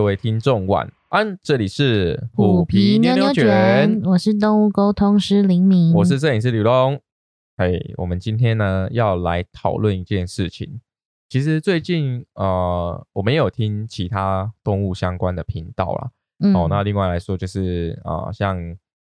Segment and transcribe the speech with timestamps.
[0.00, 6.98] 各位听众晚安，这里是虎皮妞妞卷，我是动物沟通师林明，我是摄影师吕龙。
[7.58, 10.80] 嘿，我们今天呢要来讨论一件事情。
[11.28, 16.10] 其实最近呃，我没有听其他动物相关的频道啦。
[16.54, 18.58] 哦，那另外来说就是啊，像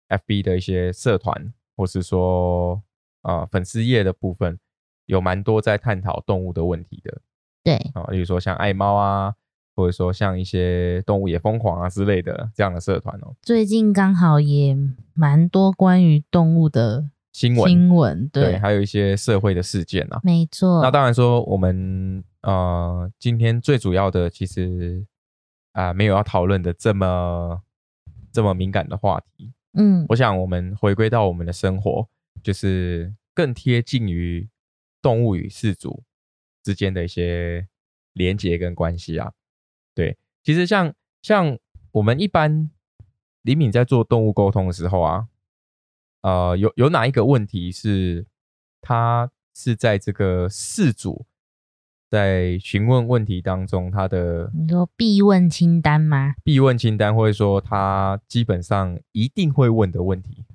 [0.10, 2.84] FB 的一些社团，或是说
[3.22, 4.60] 啊粉丝页的部分，
[5.06, 7.22] 有蛮多在探讨动物的问题的。
[7.64, 9.34] 对啊，例如说像爱猫啊。
[9.80, 14.76] 或者说像一些动物也疯狂啊之类的这样的社团哦，最近刚好也
[15.14, 20.82] 蛮多关于动物的新闻，新闻对，还有一些社会的事件啊，没错。
[20.84, 25.06] 那当然说我们呃今天最主要的其实
[25.72, 27.62] 啊没有要讨论的这么
[28.34, 32.06] 这么敏感的话题，嗯，我想我们回归到我们的生活，
[32.44, 34.50] 就是更贴近于
[35.02, 36.04] 动物与饲主
[36.62, 37.66] 之间的一些
[38.12, 39.32] 连结跟关系啊。
[40.00, 41.60] 对，其实像像
[41.92, 42.72] 我们一般
[43.42, 45.28] 李敏在做动物沟通的时候啊，
[46.22, 48.26] 呃，有有哪一个问题是
[48.80, 51.26] 他是在这个事主
[52.10, 56.36] 在询问问题当中，他的你说必问清单吗？
[56.46, 60.46] 必问清单，或者说他基本上一定会问的问题，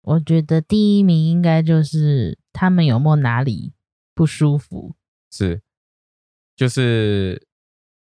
[0.00, 3.74] 我觉得第一名应该就是他们有没有哪里
[4.12, 4.96] 不舒服？
[5.30, 5.62] 是，
[6.56, 7.46] 就是。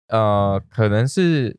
[0.09, 1.57] 呃，可能是，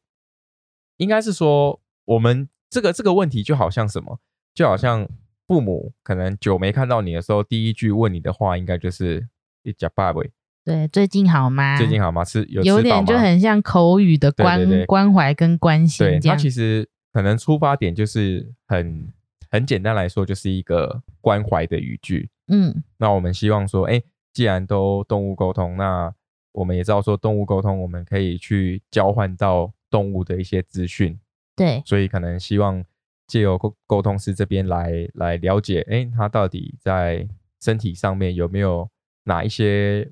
[0.98, 4.20] 应该是说，我们这个这个问题就好像什么，
[4.54, 5.08] 就好像
[5.46, 9.28] 父母可能久没看到你的时候，第一句问你的话，应该就是
[9.64, 10.20] “一家爸爸”。
[10.62, 11.78] 对，最近好吗？
[11.78, 12.22] 最近好吗？
[12.22, 16.06] 是有有点就很像口语的关关怀跟关心。
[16.06, 19.12] 对，它其实可能出发点就是很
[19.50, 22.28] 很简单来说，就是一个关怀的语句。
[22.48, 26.12] 嗯，那我们希望说，哎，既然都动物沟通，那
[26.52, 31.19] 我们也知道说动物沟通，我们可以去交换到动物的一些资讯，
[31.54, 32.84] 对，所以可能希望
[33.26, 37.28] 借由沟沟通师这边来来了解，哎，它到底在
[37.60, 38.88] 身体上面有没有
[39.25, 40.10] 哪一些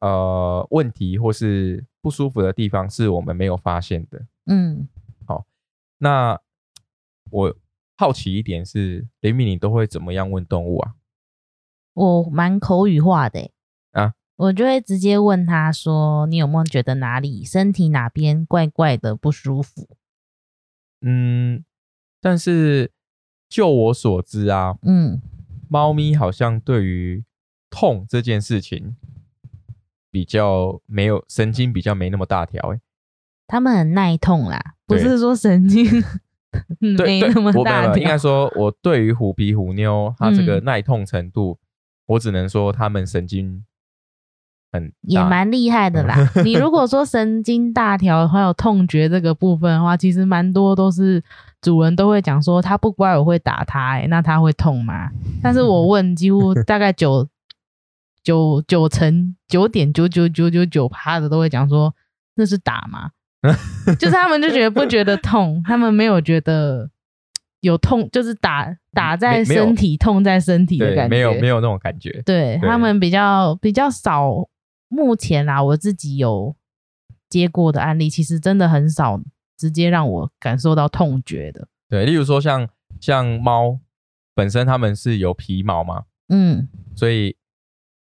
[0.00, 4.24] 呃问题或是不舒服的地方是我们没有发现的。
[4.46, 4.88] 嗯，
[5.26, 5.44] 好，
[5.98, 6.40] 那
[7.30, 7.56] 我
[7.96, 10.94] 好奇一点是，雷米，你都会怎么样问动物啊？
[11.94, 13.50] 我蛮口语化的。
[14.36, 19.88] 我就会直接问他说：“你有没有觉得哪里身体哪边怪怪的不舒服？”
[21.00, 21.64] 嗯，
[22.20, 22.90] 但是
[23.48, 25.22] 就我所知啊，嗯，
[25.68, 27.24] 猫咪好像对于
[27.70, 28.96] 痛这件事情
[30.10, 32.74] 比较没有神经，比较没那么大条。
[32.74, 32.80] 哎，
[33.46, 35.86] 它们很耐痛啦，不是说神经
[36.78, 37.96] 没那么大条。
[37.96, 41.58] 应该说，我对于虎皮虎妞它这个耐痛程度，
[42.04, 43.64] 我只能说它们神经。
[45.02, 46.16] 也蛮厉害的啦。
[46.44, 51.22] 你如果说神经大条还有痛觉这个部分的话，其实蛮多都是
[51.60, 55.10] 主人都会讲说他不乖我会打他，哎，那他会痛吗？
[55.42, 57.26] 但是我 问几乎大概九
[58.22, 61.94] 九九成九点九九九九九趴的都会讲说
[62.34, 63.10] 那是打吗？
[63.98, 66.90] 就是他们就觉得不觉得痛，他们没有觉得
[67.60, 72.22] 有痛，就是打打在身体痛在身体的感觉，没有没有那种感觉。
[72.26, 74.48] 对他们比较比较少。
[74.88, 76.56] 目前啊，我自己有
[77.28, 79.20] 接过的案例，其实真的很少
[79.56, 81.68] 直接让我感受到痛觉的。
[81.88, 82.68] 对，例如说像
[83.00, 83.80] 像猫
[84.34, 87.36] 本身，它们是有皮毛嘛，嗯，所以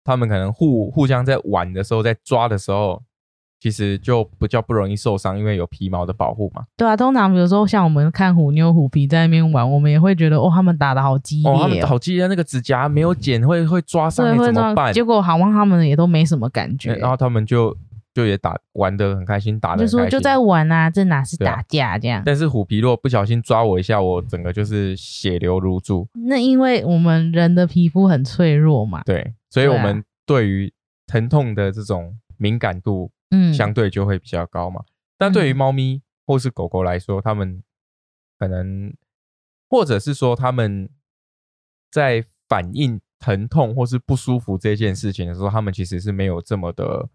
[0.03, 3.03] 它们可能互互相在玩的时候，在抓的时候。
[3.59, 6.63] 其实就比较不容易受伤，因为有皮毛的保护嘛。
[6.77, 14.93] 对啊，通常比如说像我们看虎妞、虎皮在那边玩，我们也会觉得哦，他们打的好激烈，好激烈，那个指甲没有剪会会抓伤，怎么办？
[14.93, 17.75] 结果好像他们也都没什么感觉，然后他们就
[18.13, 22.21] 就也打玩的很开心，打的就说就在玩啊，这哪是打架这样？
[22.23, 26.07] 但是虎皮如果不小心抓我一下，我整个就是血流如注。
[26.27, 30.71] 那因为我们人的皮肤很脆弱嘛，对，所以我们对于
[31.07, 33.09] 疼痛的这种敏感度。
[33.31, 34.83] 嗯，相对就会比较高嘛。
[35.17, 37.63] 但对于猫咪或是狗狗来说，它们
[38.37, 38.93] 可能，
[39.69, 40.89] 或者是说他们
[41.89, 47.09] 在反应疼痛或是不舒服这件事情的时候，他们其实是没有这么的，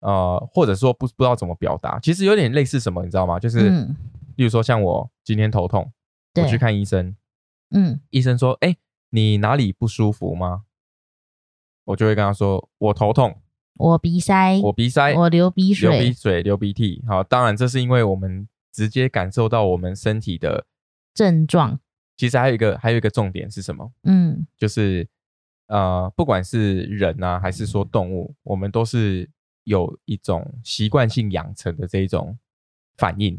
[0.00, 1.98] 呃，或者说不不知道怎么表达。
[1.98, 3.38] 其实有点类似什么，你知道吗？
[3.38, 3.68] 就是，
[4.36, 5.92] 例如说像我今天头痛，
[6.36, 7.16] 我去看医生，
[7.70, 8.76] 嗯，医生说，哎，
[9.10, 10.64] 你哪里不舒服吗？
[11.84, 13.42] 我就会跟他说，我头痛。
[13.78, 17.02] 我鼻塞，我鼻塞，我流鼻水，流鼻水，流鼻涕。
[17.06, 20.66] 好，当然这是因为我们直接感受到我们身体的
[21.14, 21.78] 症状。
[22.16, 23.92] 其实还有一个，还有一个重点是什么？
[24.04, 25.06] 嗯，就是
[25.66, 29.28] 呃，不管是人啊，还是说动物，我们都是
[29.64, 32.38] 有一种习惯性养成的这一种
[32.96, 33.38] 反应。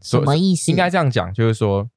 [0.00, 0.70] 什么意思？
[0.70, 1.90] 应该这样讲，就是说，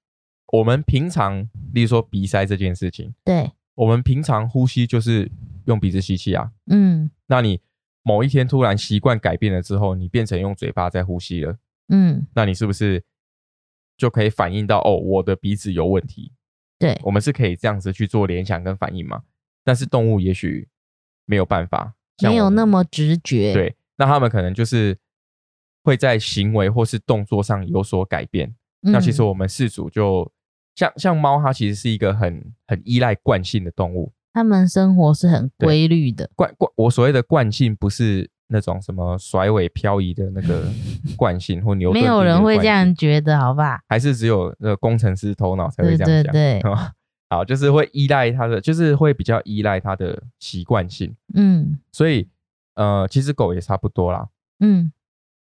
[0.47, 5.29] 我们平常，例如说鼻塞这件事情，对，我们平常呼吸就是
[5.66, 6.52] 用鼻子吸气啊。
[6.68, 7.62] 嗯，那你
[8.04, 11.58] 某一天突然习惯改变了之后，你变成用嘴巴在呼吸了。
[11.90, 13.04] 嗯，那你是不是
[13.98, 16.31] 就可以反映到哦，我的鼻子有问题？
[16.80, 19.24] 对，我们是可以这样子去做联想跟反应嘛？
[19.63, 20.68] 但是动物也许
[21.25, 21.94] 没有办法，
[22.24, 23.54] 没有那么直觉。
[23.54, 24.98] 对，那他们可能就是。
[25.84, 28.56] 会在行为或是动作上有所改变。
[28.81, 30.31] 那其实我们四主就
[30.75, 34.13] 像像猫，它其实是一个很很依赖惯性的动物。
[34.33, 36.30] 它们生活是很规律的。
[36.36, 40.63] 惯惯，我所谓的惯性不是那种什么甩尾漂移的那个
[41.18, 41.92] 惯性或牛。
[41.92, 43.80] 没有人会这样觉得，好吧？
[43.88, 46.31] 还是只有那个工程师头脑才会这样想？
[46.33, 46.62] 对，
[47.30, 51.16] 好，就是会依赖他的，就是会比较依赖他的习惯性。
[51.34, 52.27] 嗯，所以
[52.75, 54.27] 呃，其实狗也差不多啦。
[54.60, 54.92] 嗯。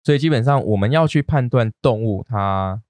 [0.03, 2.81] 所以基本上，我们要去判断动物它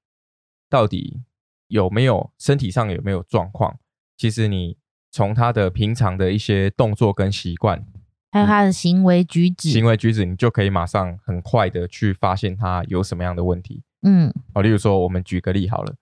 [0.69, 1.19] 到底
[1.68, 3.77] 有没有身体上有没有状况。
[4.15, 4.77] 其实你
[5.11, 7.85] 从它的平常的一些动作跟习惯，
[8.31, 13.83] 还有它的行为举止，行为举止，你就可以马上很快的去发现它有什么样的问题。
[14.03, 15.93] 嗯，哦，例如说，我们举个例好了，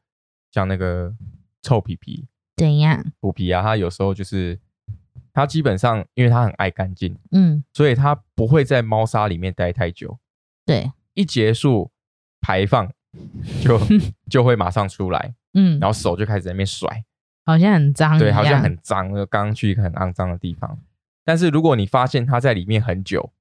[0.52, 1.14] 像那个
[1.62, 3.04] 臭皮皮，怎样？
[3.20, 4.58] 虎皮啊，它有时候就是
[5.34, 10.18] 它基本上，因为它很爱干净，嗯，所以它不会在猫砂里面待太久。
[10.66, 10.92] 对。
[11.16, 11.92] 一结束
[12.40, 12.90] 排放，
[13.62, 13.78] 就
[14.30, 17.04] 就会马上出来，嗯，然后手就开始在那边甩，
[17.50, 20.80] 好像很脏，对，好像很脏，刚刚去一个很肮脏的地方。
[21.26, 23.32] 但是如果你发现它在里面很久，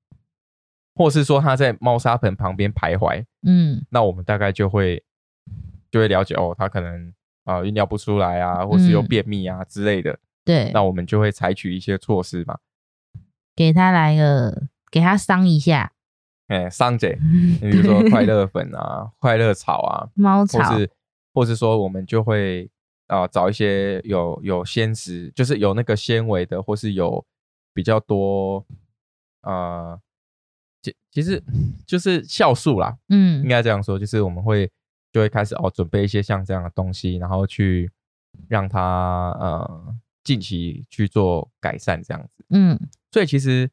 [0.94, 5.02] 或是说它在猫砂盆旁边徘徊，嗯，那我们大概就会
[5.90, 7.12] 就会了解哦，它可能
[7.44, 12.58] 啊尿不出来啊，或是又便秘啊之类的，对，那我们就会采取一些措施嘛，
[13.54, 15.92] 给它来个，给它伤一下。
[16.48, 17.18] 哎，桑姐，
[17.60, 20.90] 你 比如说快乐粉啊、 快乐草啊、猫草，或是
[21.32, 22.70] 或是说我们就会
[23.08, 27.22] 啊找一些有有纤食，就是有那个纤维的，或是有
[27.74, 28.64] 比较多
[29.40, 29.98] 啊，
[30.80, 31.42] 其其实
[31.84, 34.70] 就是酵素啦，嗯，应该这样说，就是我们会
[35.12, 37.90] 就会开始哦准备一些像这样的东西，然后去
[38.48, 42.78] 让它呃近期去做改善这样子，嗯，
[43.10, 43.68] 所以其实。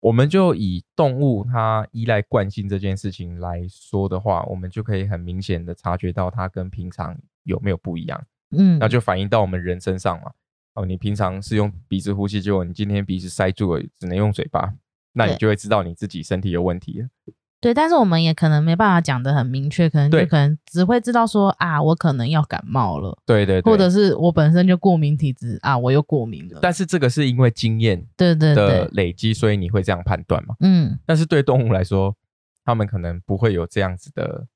[0.00, 8.24] 我们就以动物它依赖惯性这件事情来说的话，我们就可以很明显的察觉到它跟平常有没有不一样。
[8.50, 10.32] 嗯，那就反映到我们人身上嘛。
[10.74, 14.74] 哦，你平常是用鼻子呼吸，结果你今天鼻子塞住了，只能用嘴巴，
[15.14, 17.08] 那你就会知道你自己身体有问题了。
[17.58, 26.58] 对，但是我们也可能没办法讲的很明确，可能就可能只会知道说啊，我可能要感冒了，对对，或者是我本身就过敏体质啊，我又过敏了。
[26.60, 30.54] 但是这个是因为经验对对的累积，所以你会这样判断嘛？
[30.60, 30.98] 嗯。
[31.06, 32.14] 但是对动物来说，
[32.62, 34.46] 他们可能不会有这样子的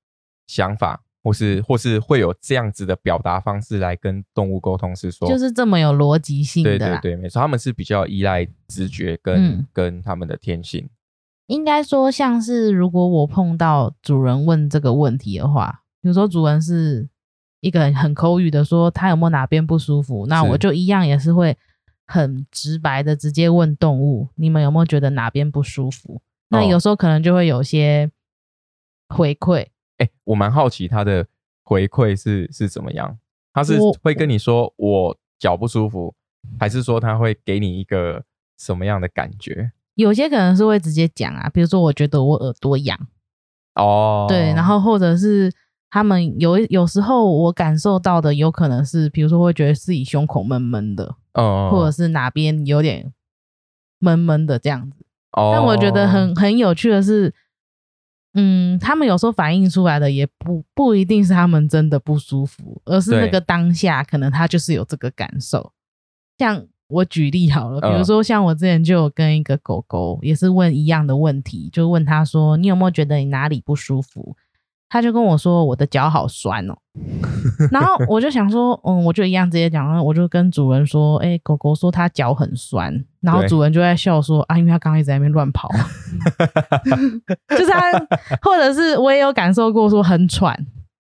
[0.47, 6.79] 想法，或是或是会有这样子的表达方式来跟动物沟通，是说就是这么有逻辑性的。
[6.79, 10.89] 对对对，没错，他们是比较依赖直觉跟跟他们的天性。
[11.47, 17.09] 应该说，像是如果我碰到主人问这个问题的话，比如说主人是
[17.61, 21.59] 一个很口语的说他有没有哪边不舒服，那我就一样也是会
[22.07, 26.23] 很直白的直接问动物，你们有没有觉得哪边不舒服？
[26.49, 28.11] 那有时候可能就会有些
[29.09, 29.67] 回馈。
[30.01, 31.27] 哎，我蛮好奇他的
[31.63, 33.19] 回馈是是怎么样？
[33.53, 36.15] 他是会跟你说我脚不舒服，
[36.59, 38.25] 还是说他会给你一个
[38.59, 39.73] 什么样的感觉？
[39.95, 42.99] 有些可能是会直接讲啊，比如说我觉得我耳朵痒，
[43.75, 45.53] 哦，对，然后或者是
[45.91, 53.13] 他们有有时候我感受到的有可能是，比如说会觉得自己胸口闷闷的，哦，或者是哪边有点
[53.99, 55.05] 闷闷的这样子。
[55.33, 57.35] 哦，但我觉得很很有趣的是，
[58.35, 65.73] 嗯，他们有时候反映出来的也不不一定是他们真的不舒服，而是那个当下可能他就是有这个感受，
[66.39, 66.67] 像。
[66.93, 74.37] 我举例好了，比如说像我之前就有跟一个狗狗，也是问一样的问题，就问他说：“你有没有觉得你哪里不舒服？”
[74.91, 76.75] 他就跟我说：“我的脚好酸哦。”
[77.71, 82.93] 然后我就想说：“嗯，我就一样直接讲，我就跟主人说：‘哎，狗狗说它脚很酸。’
[83.23, 85.69] 然后主人就在笑说：‘啊，因为它刚刚一直在那边乱跑，
[87.49, 87.81] 就是他，
[88.43, 90.55] 或者是我也有感受过说很喘。”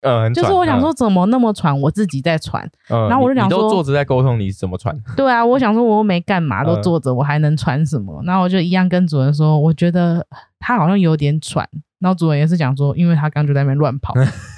[0.04, 4.94] 嗯，就是我想说怎么那么喘，我自己在喘，然后我就想说，都坐着在沟通，你怎么喘？
[5.16, 8.20] 对啊，我想说我又没干嘛，都坐着，我还能喘什么？
[8.26, 10.26] 然后我就一样跟主人说，我觉得
[10.60, 11.70] 它好像有点喘。
[12.02, 14.14] 然后主人也是讲说，因为他刚就在那边乱跑。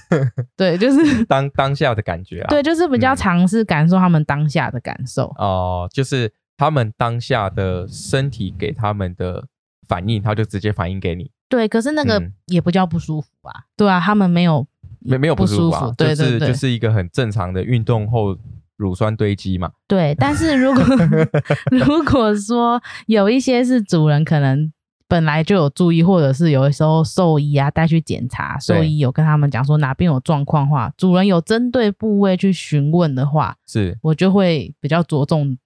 [0.55, 2.47] 对，就是当当下的感觉啊。
[2.49, 5.25] 对，就是比较尝试感受他们当下的感受。
[5.37, 9.43] 哦，就是他们当下的身体给他们的
[9.87, 11.29] 反应，他就直接反应给你。
[11.49, 13.53] 对，可是那个也不叫不舒服啊。
[13.75, 14.65] 对啊，他们没有
[14.99, 18.37] 没没有不舒服，对对对，就是一个很正常的运动后
[18.77, 19.71] 乳酸堆积嘛。
[19.87, 20.83] 对，但是如果
[21.69, 24.71] 如果说有一些是主人可能
[25.07, 33.97] 本来就有注意，或者是有的时候兽医啊带去检查，兽医有跟他们讲说哪边有状况话，主人有针对部位去询问的话，是。
[34.01, 35.57] 我就会比较着重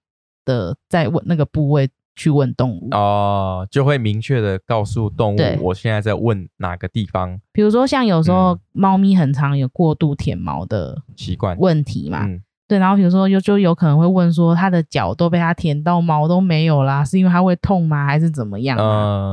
[0.44, 1.88] 的在问那个部位。
[2.20, 2.88] 去问动物。
[2.90, 7.40] 哦，就会明确的告诉动物，我现在在问哪个地方。
[7.52, 11.56] 比如说，像有时候猫咪很常有过度舔毛的习惯。
[11.60, 12.26] 问题嘛，
[12.68, 12.78] 对。
[12.78, 18.76] 然后比如说，有就有可能会问说，它的脚都被它舔到毛都没有啦，是因为它会痛吗，还是怎么样？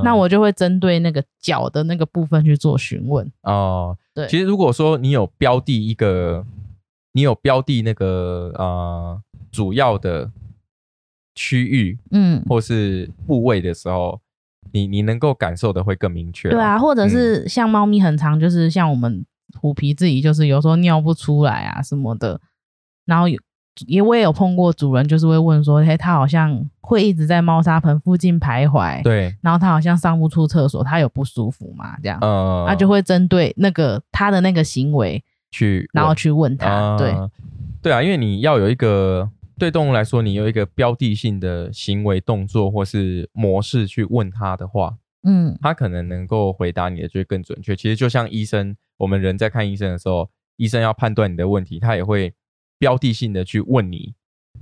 [0.03, 3.31] 那我就会针对那个脚的那个部分去做询问。
[3.43, 4.25] 哦，对。
[4.27, 6.43] 其实如果说你有标的一个，
[7.11, 10.31] 你有标的那个呃主要的。
[11.37, 14.17] 区域，嗯，或是部位的时候，
[14.71, 16.49] 你你能够感受的会更明确。
[16.49, 19.25] 对啊，或者是像猫咪很长，就是像我们
[19.59, 22.39] 虎皮自己，就是有时候尿不出来啊什么的。
[23.05, 23.39] 然后有
[23.87, 31.95] 也我也有碰过主人，就是会问说，嘿，他好像会一直在猫砂盆附近徘徊，对，然后他好像上不出厕所，他有不舒服吗？
[32.01, 37.13] 这样，嗯，他就会针对那个他的那个行为去，然后去问他，对，
[37.81, 39.29] 对啊，因为你要有一个。
[39.57, 44.93] 对动物来说，你有一个标的性的行为动作或是模式去问他的话，
[45.23, 47.73] 嗯，他可能能够回答你的就会更准确。
[47.73, 52.33] 其实就像医生，我们人在看医生的时候，医生要判断你的问题，他也会
[52.77, 54.13] 标的性的去问你。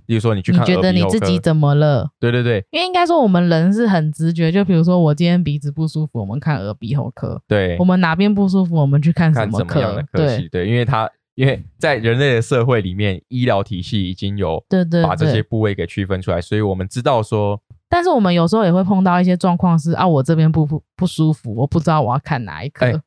[0.05, 2.11] 比如说，你去看，你觉得你自己怎么了？
[2.19, 4.51] 对对对，因为应该说我们人是很直觉。
[4.51, 10.03] 就比如说，我今天鼻子不舒服，我们看耳鼻喉科；对，我们哪边不舒服，我们去看什么科？
[10.11, 11.09] 对对，因为他。
[11.35, 23.01] 因为在人类的社会里面，医疗体系已经有对对把这些部位给区分出来，所以我们知道说，但是我们有时候也会碰到一些状况是啊，我这边不不不舒服，我不知道我要看哪一科。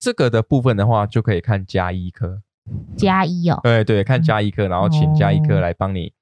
[0.00, 2.42] 这个的部分的话，就可以看加医科。
[2.96, 6.12] 加一哦，对对，看加一科，然后请加一科来帮你，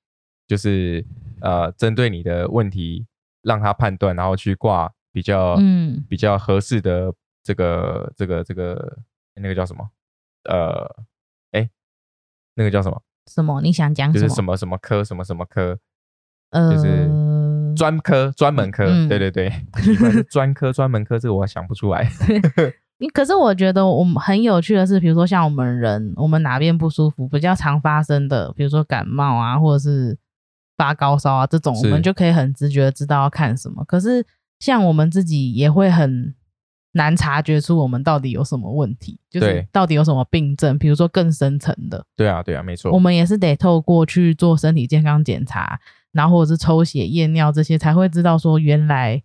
[0.47, 1.05] 就是
[1.41, 3.07] 呃，针对你的问题，
[3.43, 7.13] 让他判断，然后去挂比较嗯比较合适的
[7.43, 8.99] 这个这个这个
[9.35, 9.89] 那个叫什么
[10.45, 11.05] 呃。
[11.53, 11.71] 哎
[12.55, 13.03] 那个叫什么？
[13.31, 13.61] 什么？
[13.61, 14.13] 你想讲？
[14.13, 15.79] 就是什么什么科，什么什么科？
[16.51, 18.87] 呃，就是专科、专门科。
[19.09, 19.53] 对对对，
[20.31, 22.09] 专科、专门科，这个我想不出来。
[22.99, 30.17] 你可是我觉得我们很有趣的是，比如说像我们人，我们哪边不舒服，比较常发生的，比如说感冒啊，或者是
[30.77, 33.85] 发高烧啊这种，我们就可以很直觉的知道要看什么。
[33.85, 34.25] 可是
[34.59, 36.35] 像我们自己也会很。
[36.93, 42.03] 难察觉出我们到底有什么问题，就是到底有什么病症，比如说更深层的。
[42.17, 42.91] 对啊，对啊，没错。
[42.91, 45.79] 我们也是得透过去做身体健康检查，
[46.13, 49.23] 然后或者是抽血验尿这些，才会知道说原来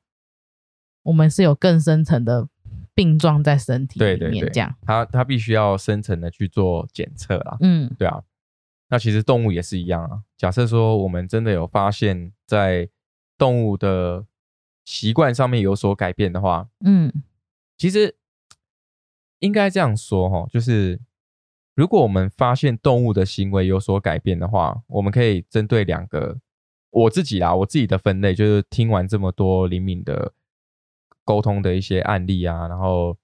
[1.04, 2.46] 我们是有更深层的
[2.94, 4.52] 病状在身体里面。
[4.52, 7.58] 这样，它它必须要深层的去做检测啦。
[7.62, 8.22] 嗯，对啊。
[8.90, 10.22] 那其实动物也是一样啊。
[10.38, 12.90] 假设说我们真的有发现，在
[13.38, 14.26] 动物的
[14.84, 17.12] 习惯上面有所改变的话，嗯。
[17.78, 18.16] 其实
[19.40, 21.00] 应该这样说哈，就是
[21.74, 26.38] 如果我们发现动物的行为有所改变的话，我们可以针对两个
[26.92, 30.32] 我自己啦，我自己的分类，就是听完这么多灵敏的
[31.32, 33.16] 沟通的一些案例啊，然后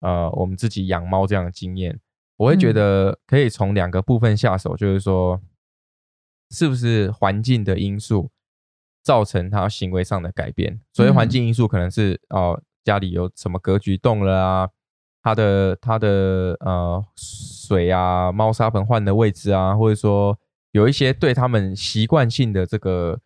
[0.00, 2.00] 呃，我们自己养猫这样的经验，
[2.38, 5.38] 我会觉得可以从两个部分下手，就是说
[6.50, 8.30] 是不是环境的因素
[9.02, 10.80] 造成它行为上的改变？
[10.94, 12.58] 所以环境因素，可能是哦。
[12.82, 14.68] 家里有什么格局动了啊？
[15.22, 20.36] 它的它的呃水啊，猫砂盆换的位置啊，或者说
[20.72, 23.20] 有一些对他们习惯性的这个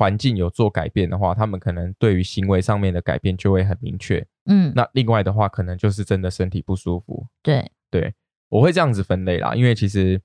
[0.00, 4.26] 环境有做改变的话，他们可能对于行为上面的改变就会很明确。
[4.46, 7.26] 嗯，那另外的话，可能就是真的身体不舒服。
[7.42, 8.14] 对对，
[8.48, 10.18] 我会这样子分类啦，因为其实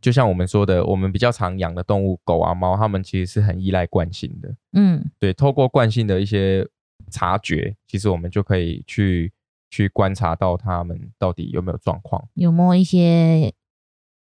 [0.00, 4.56] 就像我们说的，我们比较常养的动物，狗啊猫，它们其实是很依赖惯性的。
[4.72, 6.66] 嗯，对，透过惯性的一些。
[7.08, 9.32] 察觉，其实我们就可以去
[9.70, 13.52] 去观察到它们到底有没有状况，有没有一些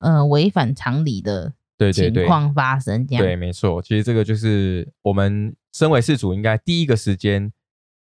[0.00, 1.52] 呃违反常理的
[1.92, 3.06] 情况发生。
[3.06, 3.80] 这样对，没错。
[3.82, 7.52] 其实这个就是我们身为事主，应该第一个时间，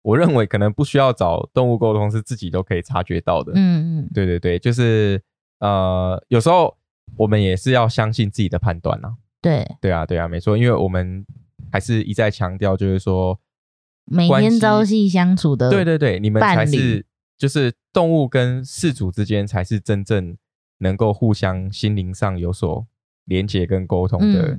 [0.02, 3.52] 我认为可能不需要找动物沟通，是自己都可以察觉到的。
[3.54, 5.22] 嗯嗯，对对对，就是
[5.60, 6.76] 呃，有时候
[7.16, 9.14] 我们也是要相信自己的判断啊。
[9.40, 11.24] 对对啊，对啊，没错，因为我们
[11.70, 13.38] 还是一再强调，就是说。
[14.10, 17.04] 每天朝夕相处的，对对对，你们才是
[17.36, 20.34] 就是动物跟事主之间才是真正
[20.78, 22.86] 能够互相心灵上有所
[23.28, 24.58] 连接跟沟通的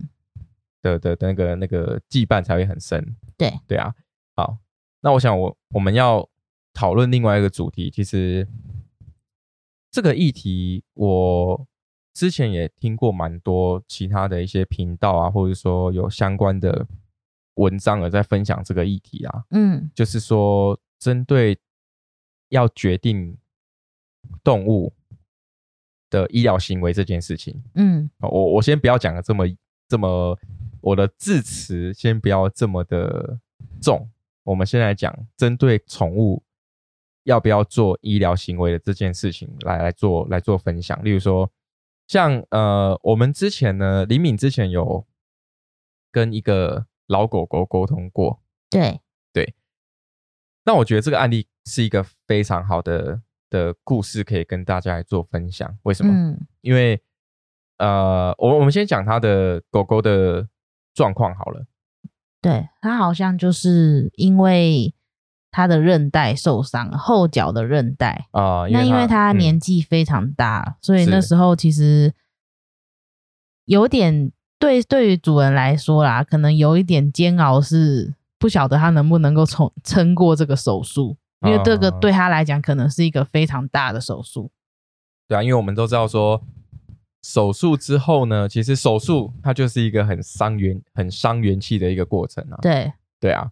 [0.81, 3.15] 的的那个那个羁绊才会很深。
[3.37, 3.93] 对对啊，
[4.35, 4.57] 好，
[5.01, 6.27] 那我想我我们要
[6.73, 8.47] 讨论另外一个主题，其实
[9.91, 11.67] 这个议题我
[12.13, 16.87] 之前也听过蛮多其他的一些频道啊，或者说有相关的
[17.55, 19.45] 文章而在分享这个议题啊。
[19.51, 21.57] 嗯，就是说针对
[22.49, 23.37] 要决定
[24.43, 24.93] 动物
[26.09, 29.45] 的医疗行为这件事情，嗯，我我先不要讲的这么
[29.87, 30.37] 这么，
[30.81, 33.39] 我的字词先不要这么的
[33.81, 34.09] 重。
[34.43, 36.41] 我们先来讲针对宠物
[37.23, 41.03] 要不要做医疗行为的这件事情，来来做来做分享。
[41.03, 41.51] 例如说，
[42.07, 45.05] 像呃，我们之前呢，李敏之前有
[46.11, 49.01] 跟一个老狗狗沟通过，对
[49.31, 49.53] 对。
[50.65, 55.77] 那我觉得这个案例是一个非常好的的故事，可以跟大家来做分享。
[55.83, 56.11] 为什么？
[56.13, 57.01] 嗯，因为
[57.77, 60.47] 呃，我我们先讲他的狗狗的
[60.93, 61.65] 状况好了。
[62.41, 64.93] 对他好像就是因为
[65.51, 68.65] 他的韧带受伤，后脚的韧带啊。
[68.71, 72.13] 那因为他年纪非常大，所以那时候其实
[73.65, 84.51] 有点对对于主人来说啦，可能有一点煎熬，是不晓得他能不能够撑撑过这个手术，因为这个对他来讲可能是一个非常大的手术。
[85.27, 86.41] 对啊，因为我们都知道说。
[87.21, 92.57] 手术之后呢，其实手术它就是一个很伤元、很伤元气的一个过程啊。
[92.61, 93.51] 对，对啊。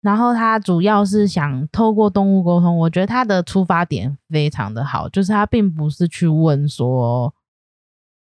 [0.00, 7.32] 然后他主要是想透过动物沟通，我觉得他的出发点非常的好，就是他并不是去问说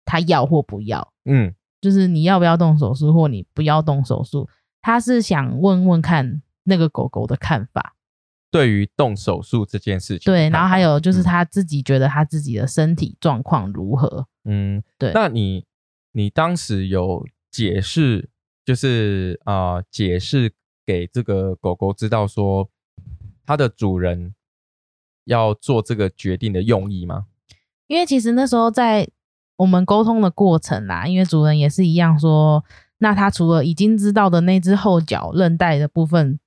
[0.05, 4.49] 他要或不要，嗯，就是你要不要动手术或你不要动手术，
[4.81, 7.95] 他是想问问看那个狗狗的看法。
[8.51, 14.25] 对于动手术这件事情，对，然后还有就是他自己觉得他自己的身体状况如何？
[14.45, 15.11] 嗯，对。
[15.13, 15.65] 那你
[16.13, 18.29] 你当时有解释，
[18.65, 20.51] 就是啊，解释
[20.83, 22.67] 给这个狗狗知道说，
[23.45, 24.33] 它的主人
[25.25, 27.27] 要做这个决定的用意吗？
[27.85, 29.07] 因为其实那时候在
[29.57, 32.65] 我们沟通的过程啦，因为主人也是一样说，
[32.97, 36.39] 那他除了已经知道的那只后脚韧带的部分。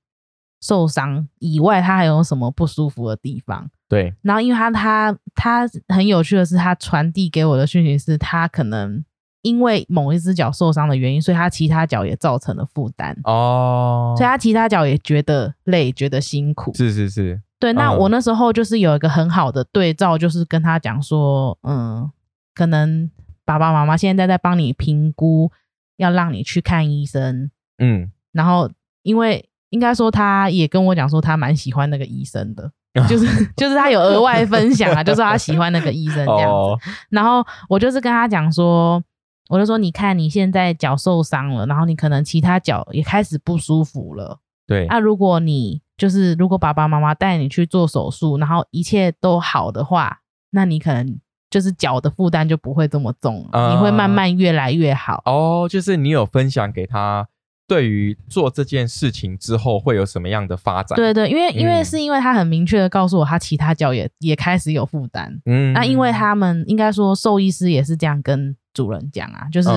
[0.63, 3.69] 受伤以外，他还有什么不舒服的地方？
[3.89, 4.15] 对。
[4.21, 9.03] 然后，因为他他他很有趣的是，他传递给我的讯息是，他可能
[9.41, 14.15] 因为某一只脚受伤的原因，所以他其他脚也造成了负担哦。
[14.17, 16.73] 所以他其他脚也觉得累，觉得辛苦。
[16.73, 17.41] 是是是。
[17.59, 17.73] 对。
[17.73, 22.09] 那我那时候就是有一个很好的对照，就是跟他讲说，嗯，
[22.55, 23.11] 可能
[23.43, 25.51] 爸爸妈妈现在在帮你评估，
[25.97, 27.51] 要让你去看医生。
[27.79, 28.09] 嗯。
[28.31, 28.71] 然后，
[29.01, 29.49] 因为。
[29.73, 32.71] 应该说，他也跟我讲说，他蛮喜欢那个医生的，
[33.09, 33.25] 就是
[33.57, 36.91] 就是他有额外分享啊，就是他喜欢那个医生这样子。
[37.09, 39.03] 然后我就是跟他讲说，
[39.49, 44.37] 我就说，你看你现在脚受伤了，然后你可能其他脚也开始不舒服了。
[44.67, 44.85] 对。
[44.85, 50.19] 那如果你就是如果爸爸妈妈带你去做手术，然后一切都好的话，
[50.51, 55.23] 那你可能就是脚的负担就不会这么重，你会慢慢越来越好。
[55.25, 57.27] 哦，就是你有分享给他。
[57.67, 60.95] 对于做这件事情之后会有什么样的发展？
[60.95, 65.41] 对对，因为因为是因为他很明确的告诉我，他其他脚也也开始有负担。
[65.45, 69.69] 嗯，那因为他们应该说兽医师也是这样跟主人讲啊，就是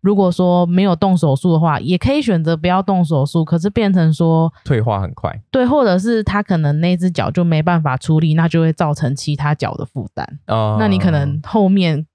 [0.00, 5.42] 如果说没有动手术的话，也可以选择不要动手术，可是变成说退化很快。
[5.50, 10.26] 对，或者是他可能那只脚就没办法出力，那就会造成其他脚的负担。
[10.46, 12.06] 哦，那你可能后面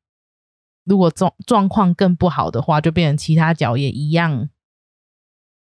[0.86, 4.50] 如果状状况更不好的话，就变成其他脚也一样。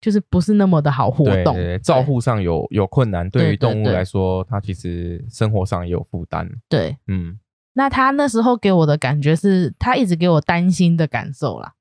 [0.05, 6.47] 就是不是那么的好活动，照护上有有困难，对于动物来说，它其实生活上也有负担。
[6.69, 7.39] 对，嗯，
[7.73, 11.73] 那他那时候给我的感觉是，他一直给我担心的感受啦。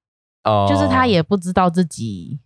[0.44, 2.40] 哦，就是他也不知道自己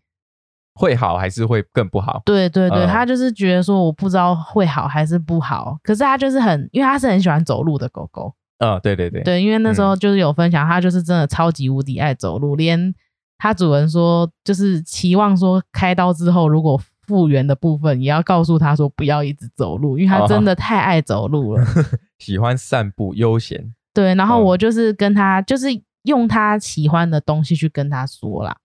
[0.75, 2.23] 会好还是会更不好。
[2.25, 5.79] 对对对，他就是觉得说，我不知道会好还是不好。
[5.85, 8.35] 可是他就是很，因为他是很喜欢走路的狗狗。
[8.59, 12.93] 嗯，对对对，对，因为那时候就是有分享，他就是真的超级无敌爱走路，连。
[13.39, 21.65] 他主人说，就是期望说开刀之后，如果复原的部分，也要告诉他说不要一直走路，因为他真的太爱走路了，
[22.19, 23.73] 喜欢散步悠闲。
[23.95, 25.69] 对，然后我就是跟他，就是
[26.03, 28.57] 用他喜欢的东西去跟他说啦。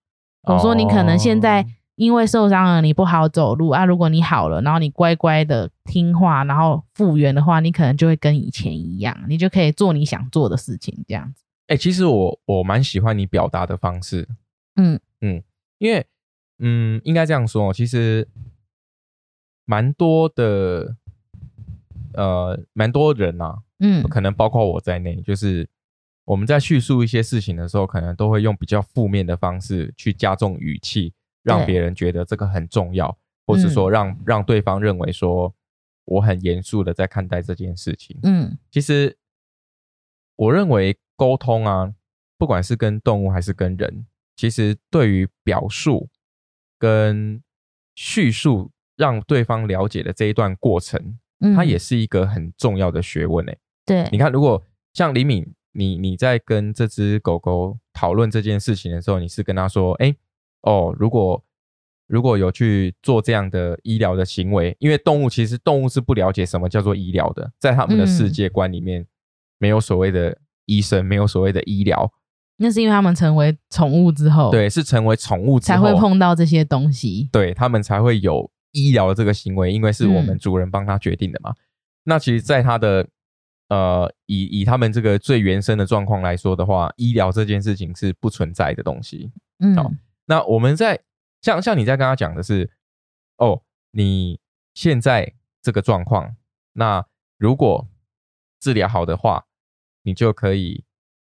[0.43, 3.85] 我说你可能现在因为受伤了，你不好走路啊。
[3.85, 11.43] 如果你好了，然后你乖乖的听话，然后复原的话，你可能就会跟以前一样，你就可以做你想做的事情，这样子。
[11.67, 14.27] 哎，其实我我蛮喜欢你表达的方式。
[14.75, 14.99] 嗯。
[15.21, 15.41] 嗯，
[15.77, 16.05] 因为
[16.59, 18.27] 嗯，应该这样说，其实
[19.65, 20.97] 蛮多的，
[22.13, 25.69] 呃，蛮多人呐，嗯，可能包括我在内，就是
[26.25, 35.53] 我们在叙述一些事情的时候，可能都会用比较负面的方式去加重语气，让别人觉得这个很重要，或是说让让对方认为说
[36.05, 38.17] 我很严肃的在看待这件事情。
[38.23, 39.17] 嗯，其实
[40.35, 41.93] 我认为沟通啊，
[42.37, 44.05] 不管是跟动物还是跟人，
[44.35, 46.09] 其实对于表述
[46.77, 47.41] 跟
[47.95, 51.17] 叙述让对方了解的这一段过程，
[51.55, 53.57] 它也是一个很重要的学问诶。
[53.85, 60.15] 对，你看，如果像李敏，你你在跟这只狗狗讨论这件事情的时候，你是跟他说，哎，
[60.61, 61.43] 哦，如果
[62.07, 69.07] 如果有去做这样的医疗的行为，因为动物其实动物是不了解什么叫做医疗的，在他们的世界观里面，
[69.57, 72.11] 没有所谓的医生，没有所谓的医疗，
[72.63, 81.53] 那是因为他们成为宠物之后，对，是成为宠物才会碰到这些东西，对他们才会有医疗这个行为，因为是我们主人帮他决定的嘛。
[82.05, 83.05] 那其实，在他的
[83.67, 89.29] 呃，以以他们这个最原生的状况来说的话，医疗这件事情是不存在的东西。
[89.59, 89.91] 嗯，好，
[90.25, 90.99] 那我们在
[91.41, 92.71] 像像你在跟他讲的是，
[93.37, 94.39] 哦，你
[94.73, 96.35] 现在这个状况，
[96.73, 97.05] 那
[97.37, 97.87] 如果
[98.59, 99.45] 治疗好的话，
[100.03, 100.83] 你就可以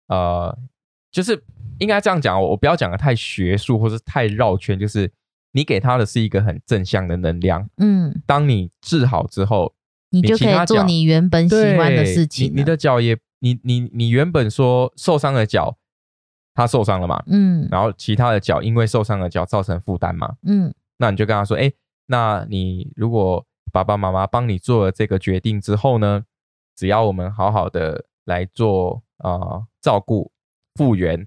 [0.09, 0.59] 呃，
[1.15, 1.43] 就是
[1.79, 5.11] 应该这样讲，我我不要讲的太学术或是太绕圈，就是
[5.53, 7.67] 你给他的是一个很正向的能量。
[7.79, 9.73] 嗯，当你治好之后。
[10.11, 12.53] 你就可以做你原本喜欢的事情。
[12.55, 15.77] 你的脚也，你你你原本说受伤的脚，
[16.55, 17.21] 他受伤了嘛？
[17.27, 17.67] 嗯。
[17.69, 20.37] 然后其他的脚因为受伤的脚造成负担嘛？
[20.47, 20.73] 嗯。
[20.99, 21.73] 那你就跟他说，哎，
[22.07, 26.25] 那你如果爸爸妈妈帮你做了这个决定之后呢，
[26.77, 30.31] 只要我们好好的来做啊照顾
[30.75, 31.27] 复原，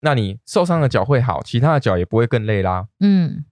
[0.00, 2.88] 那你受伤的脚会好，其他的脚也不会更累啦。
[3.00, 3.44] 嗯。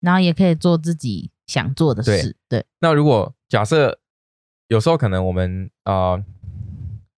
[0.00, 2.36] 然后也可以做自己想做的事。
[2.48, 2.64] 对。
[2.80, 4.00] 那如果假设
[4.66, 6.16] 有时候可能我们啊，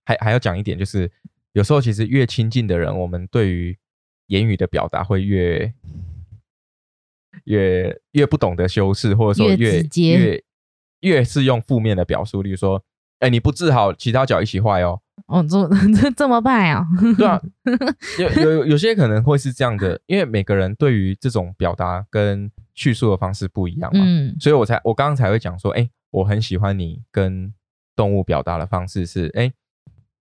[0.05, 1.11] 还还要讲一点，就是
[1.53, 3.79] 有时候其实越亲近的人，我们对于
[4.27, 5.73] 言语的表达会越
[7.45, 10.45] 越越不懂得修饰，或者说越越
[11.01, 12.85] 越是用负面的表述，例如说，
[13.21, 15.01] 哎，你不治好，其他脚一起坏哦。
[15.27, 16.87] 哦，这 这这么办呀？
[17.17, 17.41] 对啊，
[18.19, 25.89] 有有有些可能会是这样的，因为每个人对于这种表达跟叙述的方式不一样嘛，嗯，所以我才我刚刚才会讲说，哎。
[26.15, 27.53] 我很喜欢你跟
[27.97, 29.53] 动物表达的方式是，哎，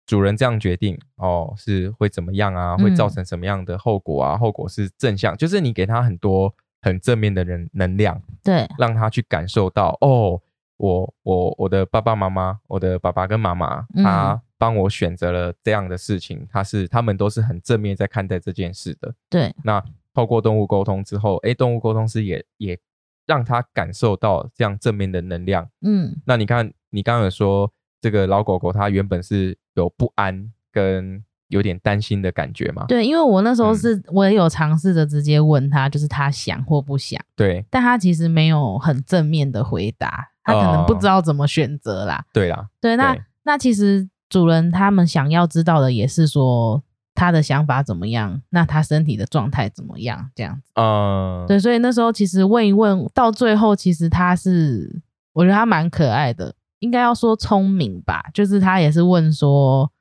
[0.06, 2.76] 主人这样决定哦，是会怎么样啊？
[2.76, 4.36] 会造成什么样的后果啊？
[4.38, 10.42] 后果是正向，就是你给他很多很正面的人能量，对，让他去感受到哦，
[10.76, 19.54] 我我我的爸爸妈妈，我的爸爸跟妈妈，他帮我选择了这样的事情，他是他们都是很正面在看待这件事的，对。
[19.63, 22.80] 那透过动物沟通之后，哎，动物沟通师也也。
[23.28, 25.70] 让他感受到这样正面的能量。
[25.82, 32.86] 嗯，那你看，你刚刚有说这个老狗狗，它原本是有不安跟有点担心的感觉吗？
[32.88, 37.22] 对，因为我那时候是我也有尝试着直接问他，就是他想或不想。
[37.36, 42.24] 对，但他其实没有很正面的回答，他可能不知道怎么选择啦。
[42.32, 46.84] 对啦，对，那那其实主人他们想要知道的也是说。
[47.20, 48.40] 他的想法怎么样？
[48.52, 50.30] 那他身体的状态怎么样？
[50.36, 55.02] 这样子，嗯，对，所以那时候其实问一问，到最后其实他是，
[55.34, 58.26] 我觉得他蛮可爱的，应该要说聪明吧。
[58.36, 59.92] 就是他也是问说，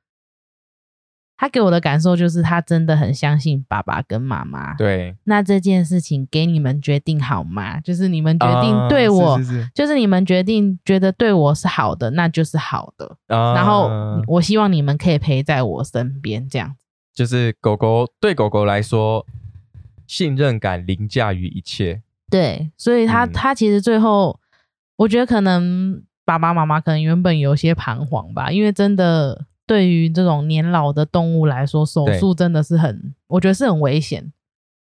[1.39, 4.75] 他给我的感受就是他真的很相信爸爸跟妈妈。
[4.75, 7.79] 对，那这件事情给你们决定好吗？
[7.81, 9.39] 就是你们决定对我，
[9.75, 13.17] 就是你们决定觉得对我是好的，那就是好的。
[13.27, 13.91] 然后
[14.27, 16.75] 我希望你们可以陪在我身边，这样。
[17.15, 19.25] 就是狗狗对狗狗来说，
[20.07, 22.03] 信任感凌驾于一切。
[22.31, 24.39] 对，所以它它其实最后，
[24.97, 34.33] 我觉得可能爸爸妈妈可能原本有些彷徨吧，因为真的对于这种年老的动物来说，手术真的是很，我觉得是很危险，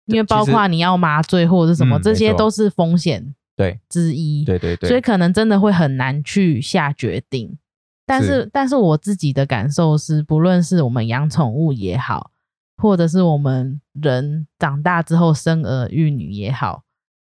[0.06, 3.80] 因为包括你要麻醉或者是什么，这些都是风险对。
[3.88, 4.44] 之一。
[4.44, 7.58] 对对对，所以可能真的会很难去下决定。
[8.06, 12.30] 但是，但是我自己的感受是，不论是我们养宠物也好，
[12.78, 16.84] 或者是我们人长大之后生儿育女也好，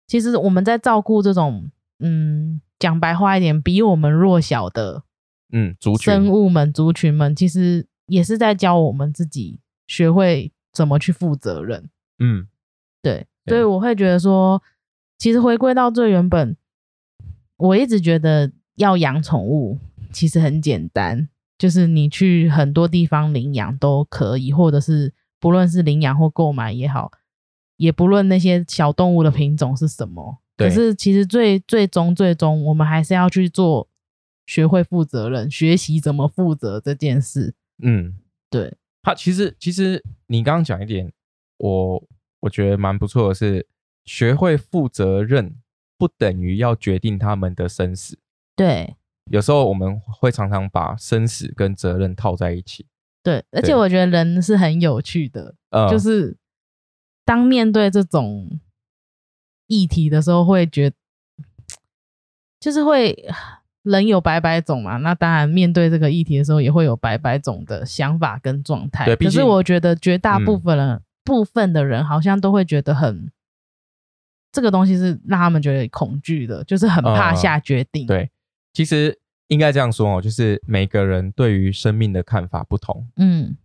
[0.06, 1.70] 其实我们在照顾这种，
[2.00, 5.04] 嗯，讲白话一点，比我们弱小的，
[5.52, 11.88] 嗯，族群生物们、族群们，其实也是在教我们自己学会怎么去负责任。
[12.18, 12.46] 嗯，
[13.02, 14.62] 对，所以我会觉得说，
[15.18, 16.56] 其实回归到最原本，
[17.56, 19.78] 我一直觉得要养宠物。
[20.10, 27.12] 其实很简单，就是你去很多地方领养都可以，或者是不论是领养或购买也好，
[27.76, 30.38] 也不论那些小动物的品种是什么。
[30.56, 33.87] 可是其实最最终最终，我们还是要去做，
[34.48, 37.54] 学会负责任，学习怎么负责这件事。
[37.82, 38.16] 嗯，
[38.48, 38.74] 对。
[39.02, 41.12] 他其实其实你刚刚讲一点，
[41.58, 42.02] 我
[42.40, 43.66] 我觉得蛮不错的是，
[44.06, 45.54] 学会负责任
[45.98, 48.18] 不等于要决定他们的生死。
[48.56, 48.96] 对，
[49.30, 52.86] 有时候我们会常常把生死跟责任套在一起。
[53.22, 55.54] 对，而且我觉得人是很有趣的，
[55.90, 56.38] 就是
[57.26, 58.58] 当面对这种
[59.66, 60.90] 议题的时候，会觉，
[62.58, 63.28] 就是会
[63.90, 64.96] 人有百百种嘛。
[64.98, 69.04] 那当然，面对这个议题的时候，也会有百百种的想法跟状态。
[69.04, 73.30] 对，可是我觉得绝大部分人部分的人好像都会觉得很，
[74.52, 78.06] 这个东西是让他们觉得恐惧的，就是很怕下决定。
[78.06, 78.30] 对，
[78.72, 79.18] 其实。
[79.48, 83.08] 应该这样说哦，就是每个人对于生命的看法不同。
[83.16, 83.56] 嗯，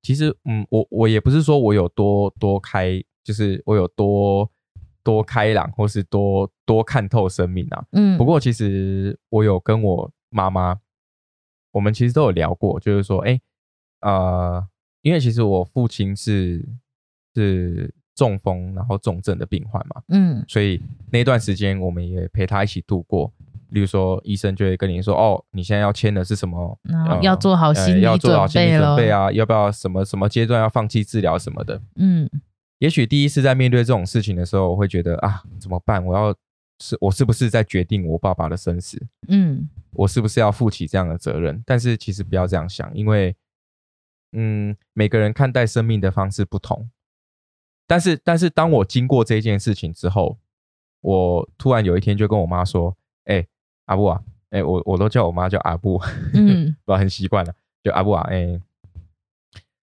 [0.00, 4.50] 其实，嗯，我我也不是说我有多多开，就是我有多
[5.02, 7.84] 多开朗，或是多多看透生命啊。
[7.90, 10.78] 嗯，不过其实我有跟我妈妈，
[11.72, 13.40] 我们其实都有聊过，就是说，哎，
[14.02, 14.64] 呃，
[15.02, 16.64] 因为其实我父亲是
[17.34, 20.00] 是中风，然后重症的病患嘛。
[20.10, 20.80] 嗯，所以
[21.10, 23.32] 那段时间我们也陪他一起度过。
[23.70, 26.78] 例如说，医生就会跟你说：“哦，你现在要签的是什么？
[27.20, 29.30] 要做好心理准备啊！
[29.32, 32.28] 要不要什么什么阶段要放弃治疗什么的？”嗯，
[32.78, 36.04] 也许第一次在面对这种事情的时候，我会觉得啊，怎么办？
[36.04, 36.34] 我要
[36.80, 39.00] 是我是不是在决定我爸爸的生死？
[39.28, 41.62] 嗯，我是不是要负起这样的责任？
[41.66, 43.36] 但是其实不要这样想，因为
[44.32, 46.90] 嗯，每个人看待生命的方式不同。
[47.86, 50.38] 但是，但是当我经过这件事情之后，
[51.00, 53.46] 我突然有一天就跟我妈说：“哎。”
[53.90, 56.00] 阿布啊，哎，我我都叫我妈叫阿布，
[56.32, 58.60] 嗯， 我很习惯了，就阿布啊，哎，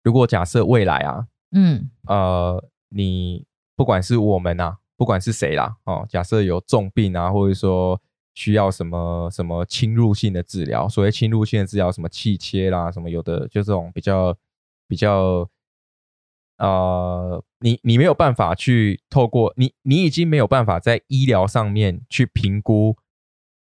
[0.02, 3.44] 如果假设未来啊，嗯，呃，你
[3.76, 7.98] 不管是我们呐，不管是谁啦，哦，假设有重病啊，或者说
[8.34, 14.36] 需要什么什么侵入性的治疗，所谓侵入性的治疗，什么气切啦，什么有的就这种比较
[14.86, 15.48] 比较，
[16.58, 22.94] 呃，你你没有办法去透过你你已经没有办法在医疗上面去评估。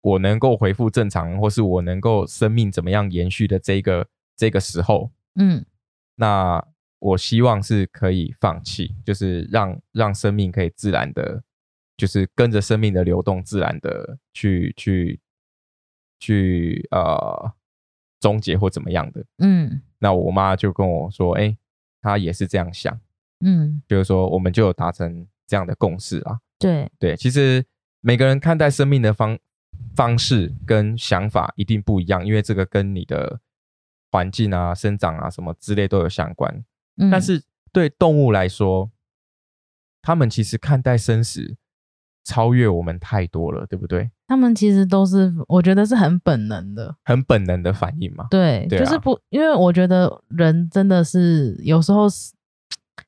[0.02, 4.06] 我能够恢复正常，或是我能够生命怎么样延续的这个
[4.38, 5.66] 这个时候，嗯，
[6.14, 6.64] 那
[7.04, 11.44] 我希望是可以放弃，就是让让生命可以自然的，
[11.98, 15.20] 就是跟着生命的流动，自然的去去
[16.20, 17.54] 去呃
[18.20, 21.58] 终结或怎么样的，嗯，那我妈就跟我说，哎，
[22.02, 23.00] 她也是这样想，
[23.42, 27.66] 嗯，就是说我们就有达成这样的共识啊，对对，其实
[28.02, 29.38] 每个人看待生命的方。
[29.96, 33.40] 方式跟想法一定不一样，因为这个跟你的
[34.12, 36.64] 环境啊、生长啊什么之类都有相关。
[37.12, 38.92] 但是对动物来说，
[40.02, 41.56] 他们其实看待生死
[42.24, 44.12] 超越我们太多了，对不对？
[44.28, 48.28] 他们其实都是，我觉得是很本能的，很本能的反应嘛。
[48.30, 52.34] 对，就是不，因为我觉得人真的是有时候是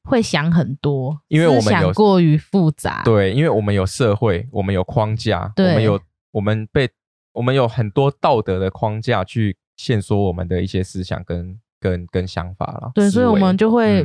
[0.04, 3.04] 会想很多，因为我们有过于复杂。
[3.04, 6.00] 对，因为我们有社会，我们有框架，我们有。
[6.36, 6.90] 我们被
[7.32, 11.58] 我们有很多道德的框架去限缩我们的一些思想跟
[11.90, 12.92] 跟跟想法了。
[12.96, 14.04] 对，所以我们就会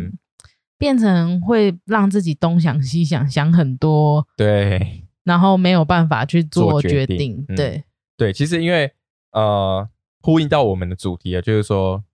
[0.76, 4.26] 变成会让自己东想西想，想很多。
[4.36, 7.44] 对， 然后没有办法去做决定。
[7.56, 7.84] 对
[8.16, 8.92] 对，其实因为
[9.32, 9.88] 呃，
[10.20, 12.04] 呼应到我们的主题啊，就是说，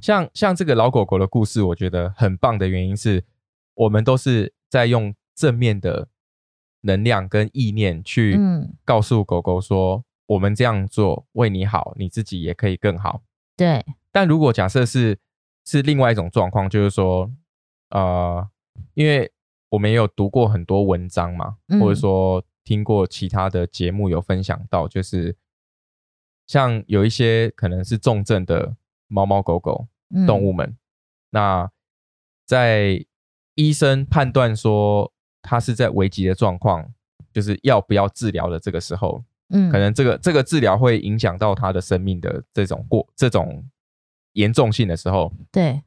[0.00, 3.24] 像像这个老狗狗的故事，我觉得很棒的原因是
[3.74, 6.08] 我们都是在用正面的。
[6.82, 8.38] 能量跟意念去
[8.84, 13.22] 告诉狗狗说：“我们这样做为你好，你自己也可以更好。”
[13.56, 13.84] 对。
[14.16, 15.18] 但如果假设是
[15.66, 17.30] 是另外一种状况，就是说，
[17.90, 18.48] 呃，
[18.94, 19.30] 因为
[19.68, 25.36] 我们也有读过很多文章嘛，或者说听过其他的节目有分享到，就是
[26.46, 28.74] 像有一些可能是重症的
[29.06, 29.86] 猫猫狗狗
[30.26, 30.74] 动物们，
[31.28, 31.70] 那
[32.46, 33.04] 在
[33.56, 35.12] 医生判断说。
[35.48, 36.84] 它是在危急的状况，
[37.32, 43.64] 就是要不要治疗的这个时候，嗯，可能这个这个治疗会影响到他的生命的这种过这种
[44.36, 45.82] 严重性的时候，对，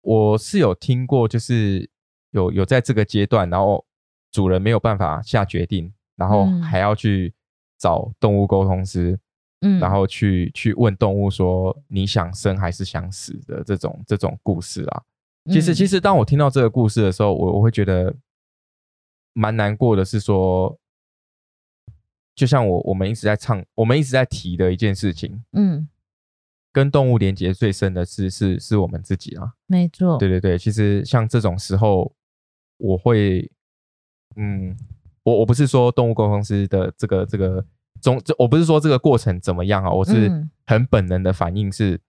[0.00, 1.88] 我是有听过，就是
[2.30, 3.84] 有有在这个阶段，然后
[4.32, 7.32] 主人没有办法下决定，然后还要去
[7.78, 9.18] 找动物沟通师，
[9.60, 13.34] 嗯，然后去去问动物说你想生还是想死？
[13.46, 15.02] 的这种这种故事啊。
[15.50, 18.14] 其实其实当我听到这个故事的时候，我我会觉得。
[19.34, 20.76] 蛮难过的是说，
[22.34, 25.88] 就像我我们一直在唱，我们一直在提的一件事情，嗯，
[26.78, 32.14] 跟动物连接最深的是是是我们自己啊，没错，对对对，其实像这种时候，
[32.76, 33.50] 我会，
[34.36, 34.76] 嗯，
[35.24, 37.64] 我我不是说动物沟通师的这个这个
[38.00, 42.00] 中，我不是说这个过程怎么样啊，我是很本能的反应是，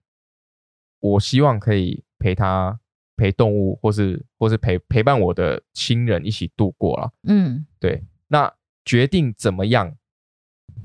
[1.00, 2.78] 我希望可以陪他。
[3.16, 7.12] 陪动物，或是或是陪陪伴我的亲人一起度过了。
[7.24, 8.02] 嗯，对。
[8.28, 8.50] 那
[8.82, 9.94] 决定怎么样，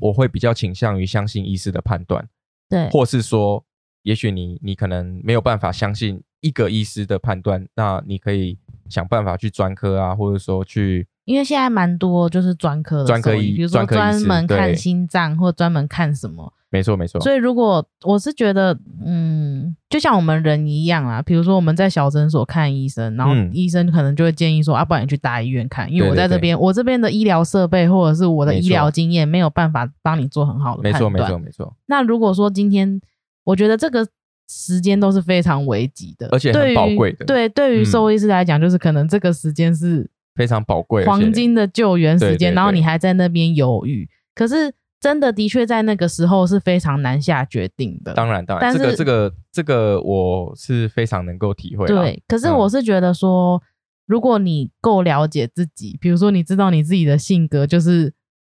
[0.01, 2.27] 我会比较倾向于相信医师的判断，
[2.67, 3.64] 对，或是说，
[4.05, 11.07] 也许你你可能没有办法相信一个医师的判断，那你可以想办法去专科啊，或者说去。
[11.25, 17.19] 因为现在蛮多就是专科的，专科医，比如说专门看心脏或专门看什么，没错没错。
[17.19, 31.11] 所以如果我是觉得，嗯，就像我们人一样啊，比如说我们在小诊所看医生，然后医生可能就会建议说，啊，不然你去大医院看，因为我在这边，我这边的医疗设备或者是我的医疗经验没有办法帮你做很好的判断。
[31.11, 31.75] 没错没错没错。
[31.87, 33.01] 那如果说今天，
[33.45, 34.05] 我觉得这个
[34.49, 37.23] 时间都是非常危急的，而且很宝贵的。
[37.23, 40.09] 对，对于兽医师来讲，就是可能这个时间是。
[40.35, 44.05] 非常宝贵，黄金的救援时间，然后你还在那边犹豫，
[44.35, 48.13] 可是真的的确在那个时候是非常难下决定的。
[48.13, 51.87] 当然，当然，这个这个这个我是非常能够体会。
[51.87, 53.63] 对，可是我是觉得说，
[54.05, 58.11] 如果你够了解自己，比如说你知道你自己的性格，就是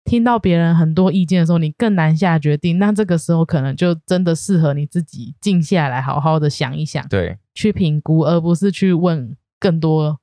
[0.07, 10.19] 听到别人很多意见的时候，你更难下决定，那这个时候可能就真的适合你自己静下来，好好的想一想，对，去评估，而不是去问更多。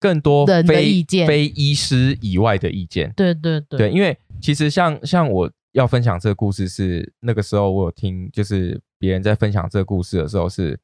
[0.00, 3.12] 更多人的意见，非医师以外的意见。
[3.16, 10.78] 对对对，对，因为其实像像我要分享这个故事，是那个时候我有听，就是别人在分享这个故事的时候，是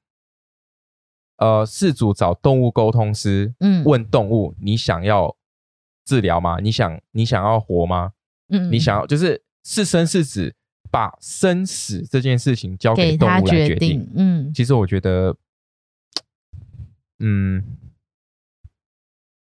[1.36, 5.36] 呃，事主找动物沟通师，嗯，问动物你想要
[6.04, 6.58] 治疗吗？
[6.58, 8.13] 你想你想要活吗？
[8.48, 10.54] 嗯，你想要就是是生是死，
[10.90, 14.10] 把生死这件事情交给动物来决定。
[14.14, 15.36] 嗯，其实我觉得，
[17.18, 17.64] 嗯。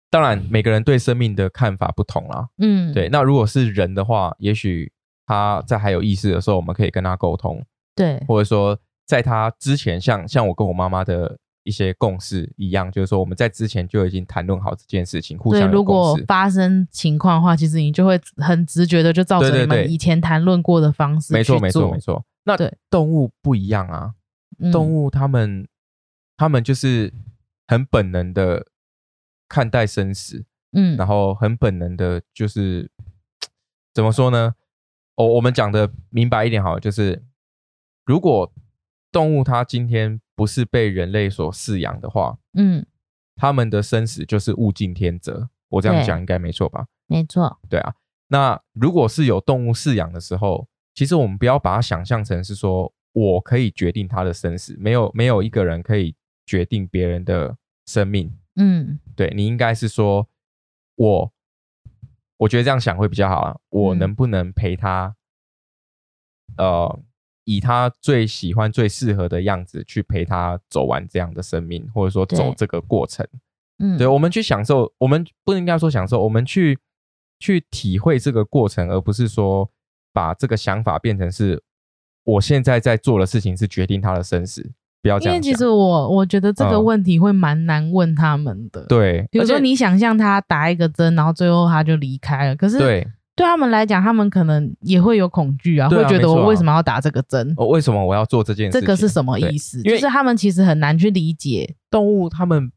[0.09, 2.47] 当然，每个人对生命的看法不同啦。
[2.59, 3.09] 嗯，对。
[3.09, 4.89] 那如果是人的话，也许
[5.25, 7.61] 他在还有意识的时候，我们可以跟他沟通。
[7.93, 21.33] 对，或者说在他之前，像像我跟我妈妈的一些共识一样，就是说我们在之前就已经谈论好这件事情，互相如果发生情况的话，其实你就会很直觉的就照着你们以前谈论过的方式。
[21.33, 22.25] 没错，没错，没错。
[22.45, 22.55] 那
[22.89, 24.13] 动物不一样啊，
[24.71, 25.67] 动物他们
[26.37, 27.13] 他们就是
[27.67, 28.65] 很本能的。
[29.49, 32.91] 看待生死，嗯，然后很本能的，就是
[33.95, 34.55] 怎么说呢？
[35.15, 37.23] 哦，我们讲的明白一点好，就是
[38.03, 38.51] 如果
[39.09, 42.85] 动物它今天不是被人类所饲养的话，嗯，
[43.35, 45.49] 他们的生死就是物竞天择。
[45.69, 46.85] 我这样讲应该没错吧？
[47.07, 47.95] 没错，对啊。
[48.27, 58.31] 那如果是有动物饲养的时候，其实我们不要把它想象成是说我可以决定它的生死，没有没有一个人可以决定别人的生命。
[58.57, 60.29] 嗯，对你应该是说，
[60.95, 61.33] 我
[62.37, 63.57] 我觉得这样想会比较好啊。
[63.69, 65.15] 我能不能陪他，
[66.57, 66.99] 呃，
[67.47, 73.25] 以他最喜欢、最适合的样子去陪他走完这样的生命，或者说走这个过程？
[73.79, 76.77] 嗯，对，我们去享受，我们不应该说享受，我们去
[77.39, 79.69] 去体会这个过程，而不是说
[80.11, 81.63] 把这个想法变成是
[82.25, 84.69] 我现在在做的事情是决定他的生死。
[85.01, 88.83] 不要因为其实我我觉得这个问题会蛮难问他们的。
[88.87, 97.53] 对，比如说你想象他打一个针，然后最后他就离开了，可是对对他们来讲，他们可能也会有恐惧啊，会觉得我为什么要打这个针？
[97.55, 98.81] 我为什么我要做这件事？
[98.81, 99.81] 这个是什么意思？
[99.83, 102.69] 就是他们其实很难去理解动物，他们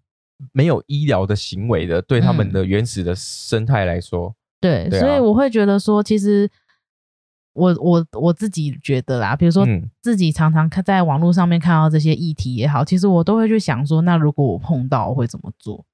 [0.53, 6.49] 没有医疗的行为的，对他们的原始的生态来说，对，所以我会觉得说，其实。
[7.53, 9.67] 我我我自己觉得啦，比如说
[10.01, 15.85] 自己常常看在网络上面看到这些议题也好，其实我都会去想说，那如果我碰到我会怎么做？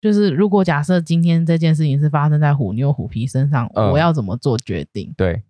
[0.00, 5.12] 就是如果假设今天这件事情是发生在虎妞虎皮身上，我要怎么做决定？
[5.16, 5.42] 对，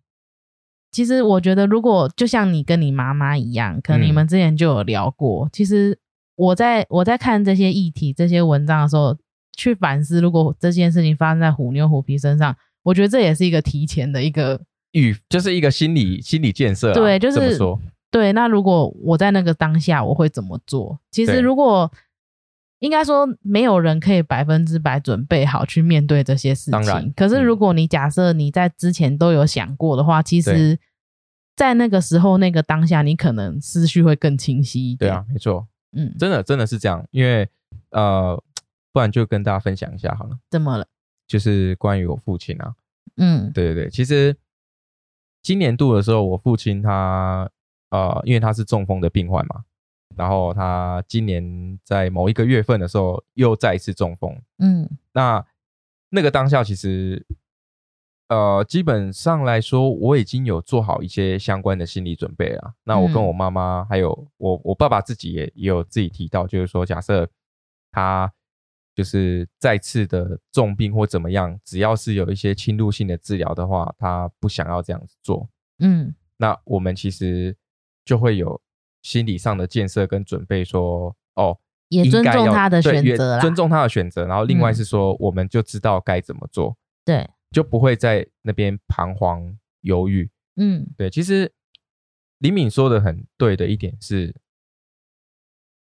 [0.90, 5.48] 其实我觉得，如果就像你跟你妈妈一样，可能你们之前就有聊过。
[5.52, 5.98] 其实
[6.36, 9.16] 我在我在看这些议题、这些文章的时候，
[9.56, 14.60] 去反思，如果这件事情发生在虎妞虎皮身上，我觉得这也是一个提前的一个。
[14.92, 17.78] 预就是一个心理心理建设，对，就是说。
[18.10, 20.98] 对，那如果我在那个当下，我会怎么做？
[21.10, 21.90] 其实，如果
[22.80, 27.12] 应该说，没有人可以百分之百准备好去面对这些事情。
[27.16, 30.78] 可是，如果你假设你在之前都有想过的话，其实，
[31.56, 35.10] 在那个时候、那个当下，你可能思绪会更清晰一点。
[35.10, 35.66] 对啊，没错。
[35.92, 37.06] 嗯，真的，真的是这样。
[37.10, 37.48] 因为
[37.90, 38.42] 呃，
[38.92, 40.38] 不然就跟大家分享一下好了。
[40.50, 40.86] 怎么了？
[41.26, 42.74] 就是关于我父亲啊。
[43.16, 44.36] 嗯，对对对，其实。
[45.42, 47.48] 今年度的时候，我父亲他
[47.90, 49.62] 呃，因为他是中风的病患嘛，
[50.14, 54.38] 然后他今年在某一个月份的时候又再一次中风。
[54.58, 55.44] 嗯，那
[56.10, 57.26] 那个当下其实
[58.28, 62.74] 呃，基本上来说，我已经有做好一些相关的心理准备了。
[62.84, 67.28] 那我跟我妈妈还有我我爸爸自己也也有自己提到，就是说假设
[67.92, 68.32] 他
[68.94, 75.48] 就是再次的重病或怎么样，只要是有一些侵入性的治疗的话，他不想要这样子做。
[75.78, 77.56] 嗯，那我们其实
[78.04, 78.60] 就会有
[79.06, 81.56] 心理上的建设跟准备，说哦，
[81.90, 84.26] 也尊重他的选择，尊重他的选择。
[84.26, 90.28] 然后另外是说，我们就知道该怎么做，对，就不会在那边彷徨犹豫。
[90.56, 91.52] 嗯，对，其实
[92.38, 94.34] 李敏说的很对的一点是，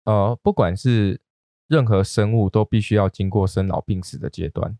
[0.03, 1.21] 呃，不管是。
[1.69, 4.77] 任何生物都必须要经过生老病死的阶段，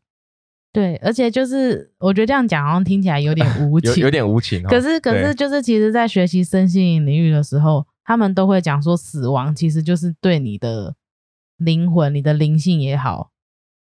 [0.72, 4.64] 对，而且就是我觉得这样讲好像听起来有点无 情，有点无情。
[4.64, 10.96] 可是，可是就是其实，在学习身心灵领域的时候，他们都会讲说，死亡其实就是对你的
[11.58, 13.30] 灵魂、你的灵性也好，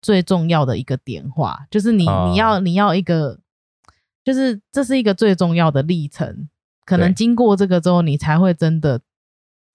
[0.01, 3.39] 最重要的一个点化，就是你你要你要一个，
[4.23, 6.49] 就是这是一个最重要的历程，
[6.85, 9.01] 可能经过这个之后，你才会真的。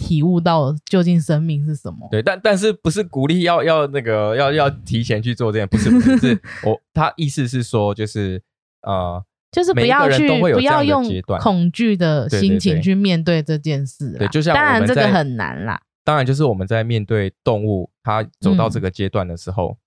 [0.01, 2.07] 体悟到究竟生命是什么？
[2.09, 5.67] 对，但但是不是鼓励要要那个要要提前去做这件？
[5.67, 8.41] 不是，不是， 我他意思是说，就是
[8.83, 9.21] 呃，
[9.51, 11.05] 就是不要去不要用
[11.41, 14.13] 恐惧的心情去面对这件事。
[14.19, 15.81] 对，就像当然这个很难啦。
[16.05, 19.79] 当然，就是我们在面对动物，它走到这个阶段的时候，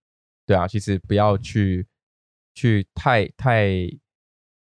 [0.46, 1.88] 对啊，其实不要去
[2.54, 3.70] 去太太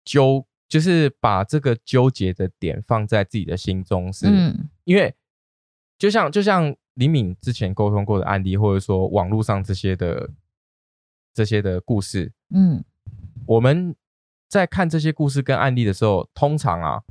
[0.05, 4.27] 纠，就是把这个纠结的点放在自己的心中，是
[4.83, 5.13] 因为。
[5.99, 10.27] 就像就像李敏之前沟通过的案例，或者说网络上这些的
[11.31, 12.83] 这些的故事，嗯，
[13.45, 13.95] 我们
[14.51, 17.01] 在看这些故事跟案例的时候，通常啊，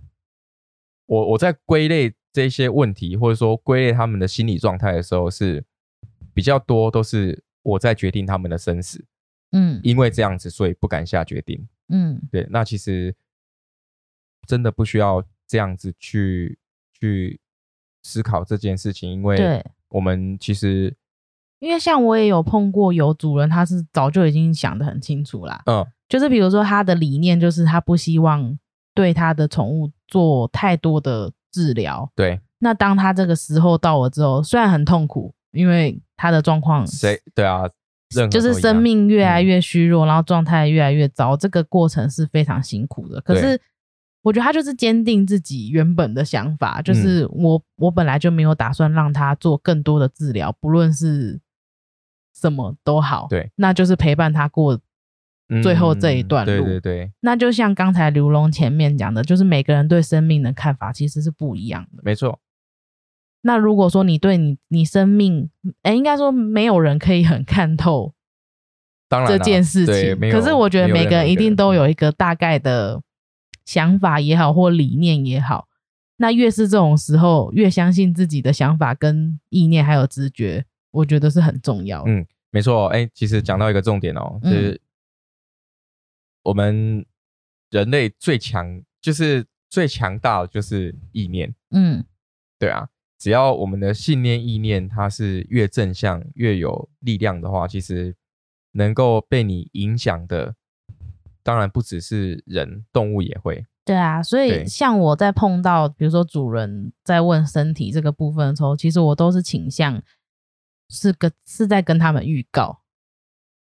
[1.06, 5.64] 我我在归类这些问题，或者说归类他们的心理状态的时候，是
[6.34, 9.02] 比较多都是我在决定他们的生死，
[9.52, 13.16] 嗯，因为这样子，所以不敢下决定，嗯，对，那其实
[14.46, 16.58] 真的不需要这样子去
[16.92, 17.40] 去。
[18.02, 20.96] 思考这件事情，因为我们其实，
[21.60, 25.62] 因为像我也有碰过有主人，他是早就已经想得很清楚啦。
[25.66, 28.58] 嗯，就是比如说他的理念就是他不希望
[28.94, 32.10] 对他的宠物做太多的治疗。
[32.16, 37.62] 对，那当他这个时候到了之后，虽然很痛苦，因为他的状况，谁对啊，
[38.30, 43.20] 就是生命越来越虚弱，然后状态越来越糟，这个过程是非常辛苦的。
[43.20, 43.60] 可是。
[44.22, 51.40] 我觉得他就是坚定自己原本的想法，就是我我本来就没有打算让他做更多的治疗，不论是
[52.40, 54.80] 什么都好，对，那就是陪伴他过
[55.62, 56.64] 最后这一段路。
[56.64, 62.02] 对对对，那就像刚才刘龙前面讲的，就是每个人对生命的看法其实是不一样的。
[62.04, 62.40] 没错。
[63.42, 65.50] 那如果说你对你你生命，
[65.82, 68.14] 哎，应该说没有人可以很看透，
[69.08, 70.30] 当然这件事情。
[70.30, 73.02] 可是我觉得每个人一定都有一个大概的。
[73.66, 75.68] 想法也好，或理念也好，
[76.16, 82.04] 那越是这种时候，越相信自己的想法、跟意念还有直觉，我觉得是很重要。
[82.06, 82.86] 嗯，没错。
[82.88, 84.80] 哎，其实讲到一个重点哦，就是
[86.42, 87.04] 我们
[87.70, 91.54] 人类最强，就是最强大的就是意念。
[91.70, 92.04] 嗯，
[92.58, 92.88] 对啊，
[93.18, 98.14] 只要我们的信念、意念它是越正向、越有力量的话，其实
[98.72, 100.54] 能够被你影响的。
[101.42, 103.64] 当然不只是人，动物也会。
[103.82, 110.00] 对啊，所以像我在碰到，比如说主人在问身体这个部分的时候，其实我都是倾向
[110.90, 112.80] 是跟是在跟他们预告。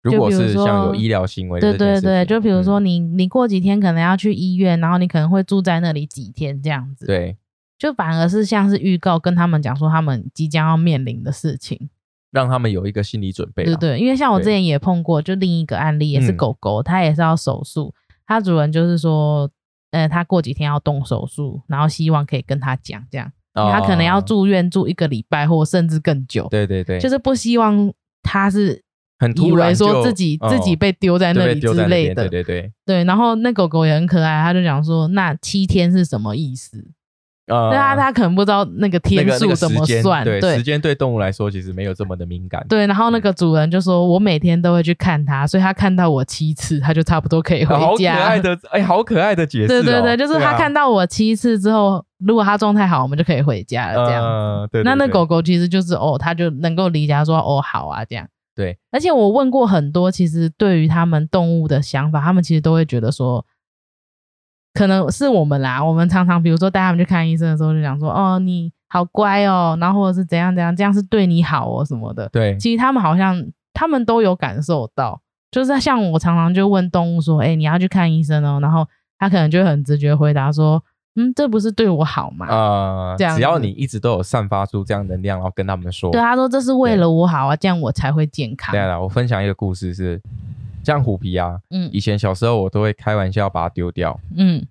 [0.02, 7.06] 如果是像有医疗行为，对对对，就比如说你你过几天可能要去医院，然后你可能会住在那里几天这样子。
[7.06, 7.36] 对，
[7.78, 11.88] 就反而是像是预告，跟他们讲说他们即将要面临的事情。
[12.30, 13.64] 让他们有一个心理准备。
[13.64, 17.92] 对对，因为像我之前也碰过，就另一个案例也是狗狗，它也是要手术，
[18.24, 19.50] 它主人就是说，
[19.90, 26.46] 呃，它过几天要动手术，然后希望可以跟他讲这样，他可能要住院住一个礼拜或甚至更久。
[26.50, 27.92] 对对对，就是不希望
[28.22, 28.82] 他是
[29.18, 32.28] 很以为说自己自己被丢在那里之类的。
[32.28, 36.90] 对对对对，然后那狗狗也很可爱，他就讲说，那七天是什么意思？
[37.50, 40.24] 对啊，他可能不知道那个天数怎么算。
[40.24, 42.64] 对，时间对动物来说其实没有这么的敏感。
[42.68, 49.68] 对，然后那个主人就说：“我每天都会去看它，所以他看到我七次，他就差不多可以回家。”好可爱的， 哎，好可爱的解释。
[49.68, 54.06] 对对对，就是他看到我七次之后，如果他状态好，我们就可以回家了。
[54.06, 54.68] 这样。
[54.72, 54.82] 对。
[54.82, 58.26] 那那狗狗其实就是哦，它就能够离家说哦好啊这样。
[58.54, 58.78] 对。
[58.90, 63.44] 而且我问过很多，其实对于他们动物的想法，他们其实都会觉得说。
[64.72, 72.28] 可能是我们啦，我们常常比如说带他们去看医生的时候，就讲说哦你好乖哦，然后或者是怎样怎样，这样是对你好哦什么的。
[72.30, 78.86] 对，其实他们好像他们都有感受到，就是像我常常就问动物说，哎你要去看医生哦，然后
[79.18, 80.82] 他可能就很直觉回答说，
[81.16, 82.46] 嗯，这不是对我好吗？
[82.48, 88.72] 呃，这样只要你一直都有散发出这样能量，然后跟他们说，对他说这是为了我好啊，这样我才会健康。
[88.72, 90.20] 对了，我分享一个故事是，
[90.82, 94.66] 像虎皮啊，嗯，以前小时候我都会开玩笑把它丢掉，嗯，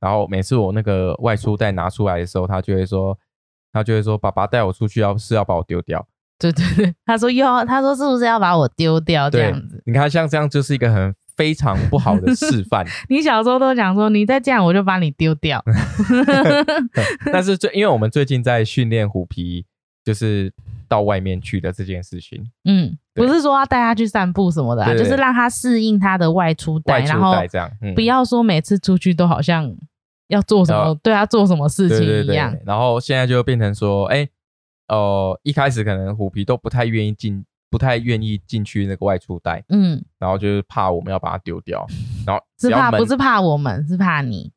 [0.00, 3.18] 然后每次我那个外出袋拿出来的时候，他就会说，
[3.72, 6.06] 他就会说，爸爸带我出去要是要把我丢掉。
[6.38, 9.82] 对对对， 他说要，他说是不是要把我丢掉这样子？
[9.86, 11.14] 你看像这样就是一个很。
[11.36, 12.86] 非常不好的示范。
[13.10, 15.60] 你小时候都讲说，你再这样我就把你丢掉。
[17.32, 19.66] 但是最，因为我们最近在训练虎皮，
[20.04, 20.52] 就是
[20.94, 22.48] 到外面去的这件事情。
[22.64, 29.74] 嗯，不是说要带他去散步什么的，就是让他适应他的外出带，然后这样，不要说每次出去都好像
[30.28, 32.56] 要做什么，对他做什么事情一样。
[32.64, 34.28] 然后现在就变成说，哎，
[34.88, 37.44] 哦，一开始可能虎皮都不太愿意进。
[37.70, 41.84] 不太愿意进去那个外出带，嗯，然后就是怕我们要把它丢掉，
[42.24, 44.52] 然后是怕不是怕我们，是怕你，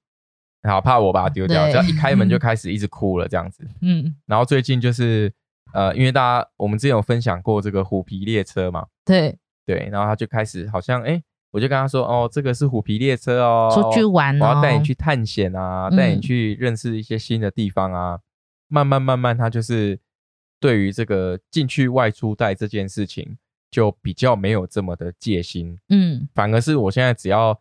[0.61, 5.33] 好怕我把它丢掉，只要一开门就 开始一直哭了这样子，嗯，然后最近就是
[5.73, 9.37] 呃，因为大家我们之前有分享过这个虎皮列车嘛，对。
[9.65, 18.19] 对，然后他就开始好像哎，我就跟他说哦，这个是虎皮列车哦，出去玩，我要带你去探险啊，带你去认识一些新的地方啊，
[18.67, 19.99] 慢慢慢慢他就是。
[20.59, 23.37] 对于这个进去外出带这件事情，
[23.69, 27.55] 就比较没有这么的戒心，嗯，反而是我现在只要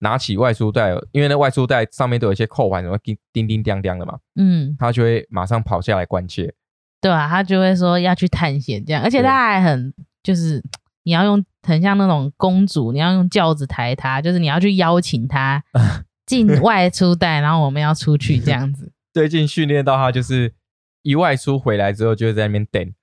[0.00, 6.52] 拿起外出袋，因为那外出袋上面都有一些扣环，什么叮叮叮当当的嘛，嗯，他就会马上跑下来关切，
[7.02, 9.92] 对啊，他就会说要去探险这样，而且他还很
[10.22, 10.62] 就是
[11.02, 15.62] 你要用很像那种公主，你要用轿子抬他，就是你要去邀请他
[16.24, 18.90] 进外出带，然后我们要出去这样子。
[19.12, 20.54] 最近训练到他就是。
[21.04, 22.94] 一外出回来之后，就会在那边等，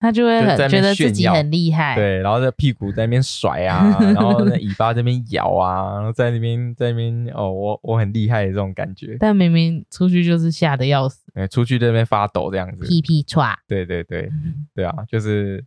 [0.00, 9.16] 他就会很觉得自己很厉害，对，然后在屁股在那边甩啊，然后在尾巴这边摇啊，然后在那边在那边哦，我我很厉害的这种感觉。
[9.20, 13.54] 但明明出去就是吓得要死，哎，出去在那边发抖这样子，屁屁喘。
[13.68, 14.30] 对对对
[14.74, 15.62] 对啊，就是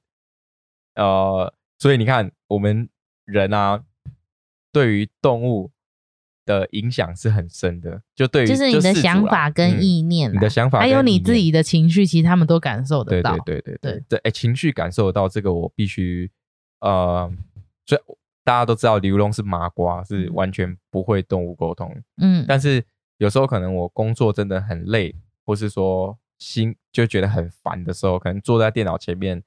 [0.95, 2.89] 呃，所以你看我们
[3.25, 3.79] 人啊，
[4.71, 5.69] 对于动物。
[6.45, 13.37] 的影响是很深的，就对于就是你的想法跟意念，你的想法还有你自己的情绪，其实他们都感受得到。
[13.45, 16.29] 对对对对对，哎，情绪感受得到，这个我必须
[16.81, 17.31] 呃，
[17.85, 18.01] 所以
[18.43, 21.95] 大家都知道刘龙是麻瓜，是完全不会动物沟通。
[22.17, 22.83] 嗯，但是
[23.19, 25.15] 有时候可能我工作真的很累，
[25.45, 29.41] 或是说心就觉得很烦的时候，可能坐在电脑前面，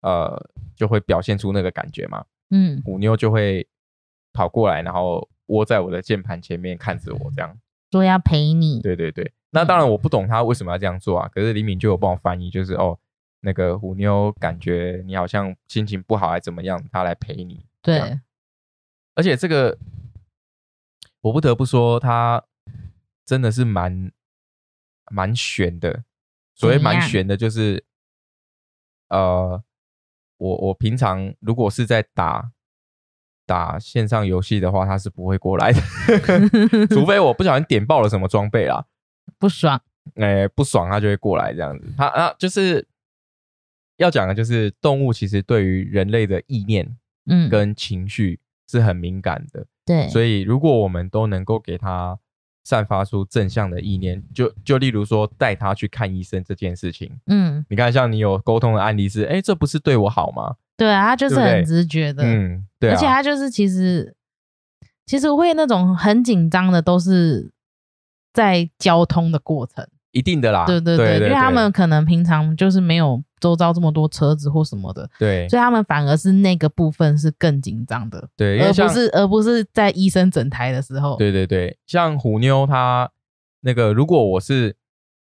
[0.00, 2.24] 呃，就会表现出那个感觉嘛。
[2.50, 3.64] 嗯，虎妞就会
[4.32, 5.28] 跑过来，然后。
[5.52, 7.58] 窝在我的键盘前面看着我，这样
[7.90, 8.80] 说要陪你。
[8.80, 11.28] 对对对，那当然我不懂他为什么要这样做啊。
[11.28, 12.98] 可是李敏就有帮我翻译，就是哦，
[13.40, 17.66] 那个虎妞感觉你好像心情不好还怎么样，他来陪你。
[17.82, 18.18] 对，
[19.14, 19.76] 而且这个
[21.20, 22.42] 我不得不说，他
[23.26, 24.10] 真的是蛮
[25.10, 26.04] 蛮悬的。
[26.54, 27.84] 所谓蛮悬的，就是
[29.08, 29.62] 呃，
[30.38, 32.52] 我我平常如果是在打。
[33.52, 35.80] 打线上游戏的话，他是不会过来的，
[36.88, 38.82] 除非我不小心点爆了什么装备啦，
[39.38, 39.78] 不爽，
[40.14, 41.92] 哎，不爽他就会过来这样子。
[41.94, 42.88] 他啊，就是
[43.98, 46.96] 要讲的，就是动物其实对于人类的意念，
[47.26, 50.08] 嗯，跟情绪是很敏感的，对。
[50.08, 52.18] 所以如果我们都能够给他
[52.64, 60.56] 散发出正向的意念，就就例如说带他去看医生这件事情，嗯，你看像你有沟通的案例是，哎，这不是对我好吗？
[60.76, 64.14] 对啊，他就是很直觉的，嗯，对，而且他就是其实
[65.06, 67.52] 其实会那种很紧张的，都是
[68.32, 83.10] 在交通的过程，一定的啦，对对对，因为他们可能平常就是没有周遭这么多车子或什么的，对，所以他们反而是那个部分是更紧张的，对，而不是而不是在医生诊台的时候，对对对，像虎妞她
[83.60, 84.76] 那个，如果我是。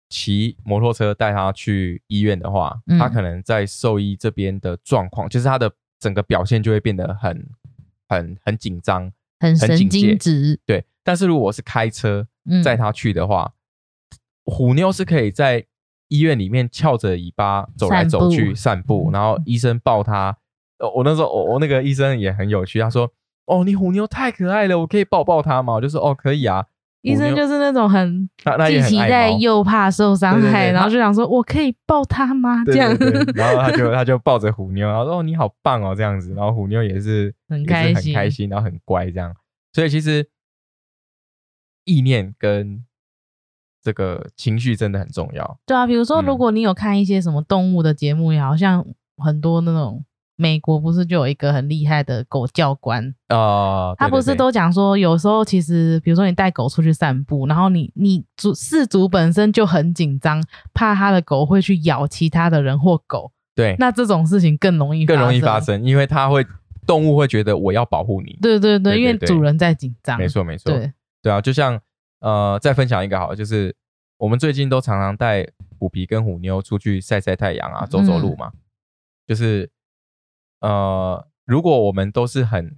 [0.09, 7.49] 骑摩托车带他去医院的话，他可能在兽医这边的状况，就是他的整个表现就会变得很、
[8.07, 10.59] 很、很紧张，很神经质。
[10.65, 12.27] 对，但是如果是开车
[12.63, 13.53] 载他去的话，
[14.45, 15.65] 虎妞是可以在
[16.07, 20.37] 医院里面翘着尾巴走来走去散步，然后医生抱他。
[20.95, 23.11] 我那时候，我我那个医生也很有趣，他说
[23.45, 26.67] ：“哦，你虎妞太可爱了，我可以抱抱他吗？”我就说：“哦，可以啊。”
[27.07, 28.29] 医生就是那种很
[28.67, 32.95] 既期待又怕受伤害，然后就想说：“我可以抱他吗？”这样，
[33.35, 39.33] 然后他就他就抱着虎妞，然后说：“你好棒哦，这样子。”然后虎妞也是很开心，很开心，然后很乖，这样。
[39.73, 40.27] 所以其实
[41.85, 42.83] 意念跟
[43.81, 45.59] 这个情绪真的很重要。
[45.65, 48.85] 对啊，比如说，如果你有看一些什么动物的节目，也好像
[49.17, 50.03] 很多那种
[50.37, 53.93] 美国不是就有一个很厉害的狗教官啊？
[53.97, 60.41] 他不是都讲说，有时候其实，比如说你带狗出去散步，然后你你主饲主本身就很紧张，
[60.73, 63.31] 怕他的狗会去咬其他的人或狗。
[63.55, 66.45] 对，那这种事情更容易更容易发生，因为它会
[66.85, 68.37] 动物会觉得我要保护你。
[68.39, 70.15] 对对对，因为主人在紧张。
[70.17, 70.71] 没错没错。
[70.71, 71.79] 对对啊，就像
[72.19, 73.75] 呃，再分享一个好，就是
[74.19, 75.47] 我们最近都常常带
[75.79, 78.51] 虎皮跟虎妞出去晒晒太阳啊，走走路嘛。
[79.25, 79.69] 就是
[80.59, 82.77] 呃，如果我们都是很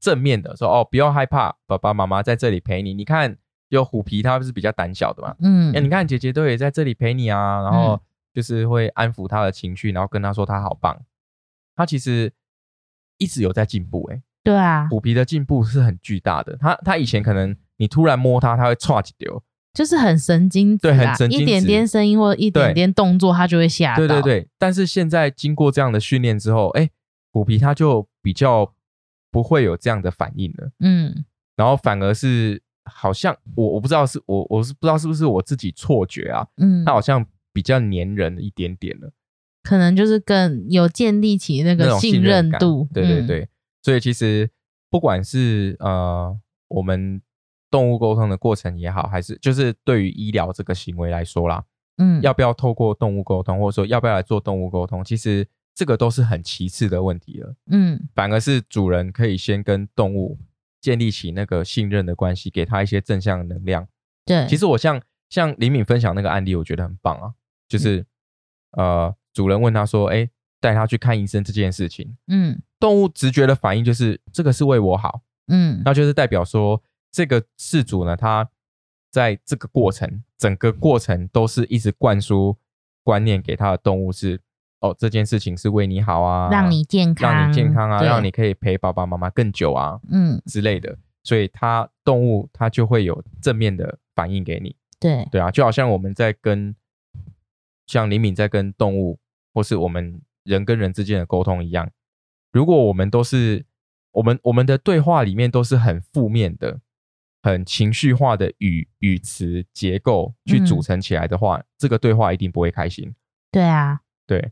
[0.00, 2.94] 正面的说哦，不要害怕，爸爸妈妈在这里陪你。
[2.94, 3.36] 你看，
[3.68, 5.36] 有虎皮，它是比较胆小的嘛。
[5.40, 5.74] 嗯。
[5.74, 8.00] 哎，你看姐姐都也在这里陪你啊，然后。
[8.36, 11.00] 就是会安抚他的情绪，然后跟他说他好棒。
[11.74, 12.30] 他其实
[13.16, 16.54] 一直有在进步，哎，对啊，虎皮的进步是很巨大的。
[16.58, 19.42] 他他以前可能你突然摸他，他会唰几丢，
[19.76, 23.98] 就是很神经，对，很神经，一点点声音或者一点点动作，它就会吓到。
[23.98, 26.88] 对对对，但是现在经过这样的训练之后，哎，
[27.30, 28.72] 虎皮它就比较
[29.30, 30.70] 不会有这样的反应了。
[30.80, 31.24] 嗯，
[31.54, 36.46] 然后反而是好像我我不知道是我我是不知道是不是我自己错觉啊。
[36.56, 37.24] 嗯，它好像。
[37.56, 39.10] 比较粘人一点点了，
[39.62, 42.86] 可能就是更有建立起那个信任度。
[42.92, 43.48] 对对对，
[43.82, 44.50] 所以其实
[44.90, 47.18] 不管是呃我们
[47.70, 51.64] 动物沟通的过程也好，还是就是对于医疗这个行为来说啦，
[51.98, 57.54] 嗯，要不要透过动物沟通，或者说要不要来做动物沟通，其实这个都是很其次的问题了。
[57.70, 60.38] 嗯，反而是主人可以先跟动物
[60.80, 63.86] 建立起那个信任的关系，给他一些正向能量。
[64.24, 67.32] 对，其实我像像李敏分享那个案例，我觉得很棒啊。
[67.68, 68.06] 就是，
[68.72, 70.28] 呃，主人问他说：“哎，
[70.60, 76.80] 带他去看医生这件事情，嗯，动物直觉的反应就是这个是为我好，嗯，那就是代表说
[77.16, 78.46] 这个事主呢，他
[79.10, 82.54] 在这个过程，整个过程都是一直灌输
[83.02, 84.38] 观念给他的动物是，
[84.80, 90.38] 哦，这件事情是为你好啊，让你健康，让你健康啊，让你可以陪爸爸妈妈更久啊，嗯。
[90.44, 96.76] 之类的，所以它动物它就会有正面的反应给你，对，对啊，就好像我们在跟。
[97.86, 99.16] 像李敏在跟动物，
[99.54, 101.88] 或是我们人跟人之间的沟通一样，
[102.50, 103.64] 如果我们都是
[104.10, 106.80] 我们我们的对话里面都是很负面的、
[107.46, 113.14] 很情绪化的语语词结构去组成起来的话，这个对话一定不会开心。
[113.52, 114.50] 对啊，对。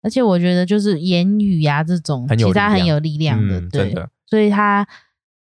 [0.00, 4.08] 而且我觉得就是言语呀这种，其他很有力量的，对的。
[4.26, 4.88] 所以他。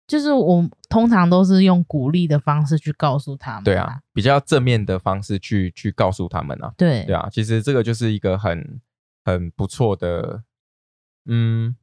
[0.09, 8.81] 就是我通常都是用鼓励的方式去告诉他们，对啊，比较正面的方式去去告诉他们啊，对对啊，其实这个就是一个很
[9.25, 10.45] 很不错的，
[11.25, 11.75] 嗯，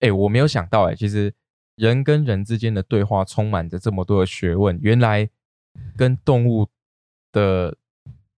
[0.00, 1.32] 哎，我没有想到哎，其实
[1.86, 5.28] 人跟人之间的对话充满着这么多的学问，原来
[5.96, 6.68] 跟动物
[7.32, 7.76] 的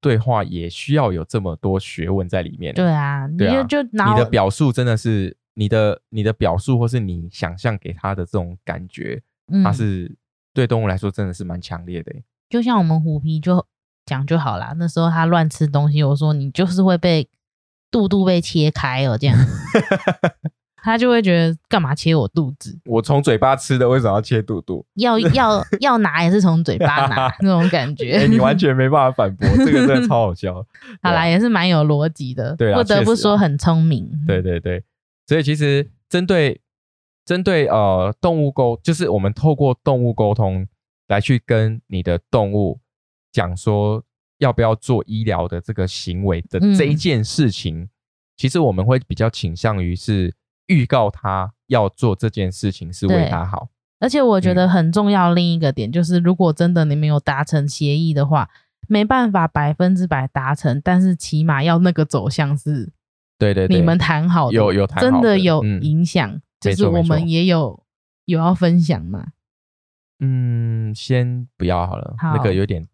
[0.01, 5.37] 对话也需要有这么多学问在里面，对啊，对啊，就你的表述真的是。
[5.57, 9.23] 你的你的表述，或是你想象给他的这种感觉，
[9.63, 10.13] 它是
[10.53, 12.13] 对动物来说真的是蛮强烈的。
[12.49, 13.65] 就像我们虎皮就
[14.05, 17.29] 讲就好啦，那时候他乱吃东西，我说你就是会被
[17.89, 19.39] 肚肚被切开哦，这样，
[20.85, 22.79] 他就会觉得干嘛切我肚子？
[22.85, 24.85] 我从嘴巴吃的，为什么要切肚肚？
[24.97, 30.55] 要要要拿也是从嘴巴拿 那种感觉，你完全没办法反驳， 这个真的超好笑。
[31.03, 34.11] 好啦，也是蛮有逻辑的，对，不得不说很聪明。
[34.27, 34.85] 对对对。
[35.27, 36.61] 所以其实针对
[37.25, 40.67] 针对呃动物沟，就是我们透过动物沟通
[41.09, 42.79] 来去跟你的动物
[43.33, 44.05] 讲说
[44.37, 47.89] 要不要做医疗的这个行为的这一件事情，
[48.37, 50.35] 其实我们会比较倾向于是
[50.67, 53.69] 预告他要做这件事情是为他好。
[54.01, 58.51] 而且我觉得很重要另一个点就是，如果真的你没有达成协议的话，
[58.87, 62.93] 没办法百分之百达成，但是起码要那个走向是。
[63.39, 67.83] 对对，你们谈好有有谈好，真的有影响，就是我们也有
[68.27, 69.29] 有要分享嘛。
[70.21, 72.87] 嗯，先不要好了，那个有点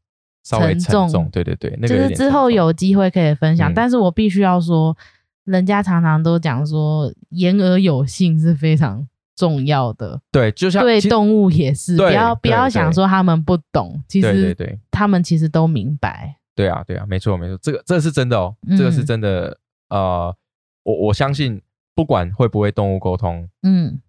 [0.43, 1.29] 稍微沉重。
[1.31, 3.73] 对对对，那个就是之后有机会可以分享。
[3.75, 4.97] 但是我必须要说，
[5.45, 10.21] 人家常常都讲说言而有信是非常重要的。
[10.31, 16.37] 对，就像对动物也是，不要不要想说他们不懂，其实对他们其实都明白。
[16.55, 19.57] 对啊，对啊，没错没错，这个这是真的哦，这个是真的。
[19.89, 20.33] 呃，
[20.85, 21.61] 我我相信，
[21.97, 24.01] 不管会不会动物沟通，嗯，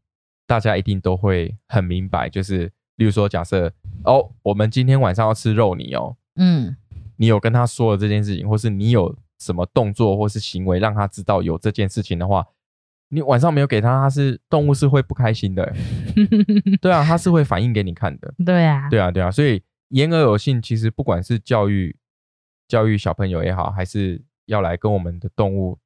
[0.45, 2.29] 大家一定都会很明白。
[2.29, 3.73] 就是，例如说，假设
[4.03, 6.75] 哦，我们今天晚上要吃肉泥哦，嗯，
[7.17, 12.45] 你有跟他说了这件事情，或是你有什么动作或是行为让他知道有这件事情的话，
[13.09, 15.73] 你晚上没有给他，他是动物是会不开心的。
[16.79, 18.33] 对啊，他是会反映给你看的。
[18.45, 19.31] 对啊，对啊，对啊。
[19.31, 21.97] 所以言而有信，其实不管是教育
[22.67, 25.79] 教育小朋友也好，还是要来跟我们的动物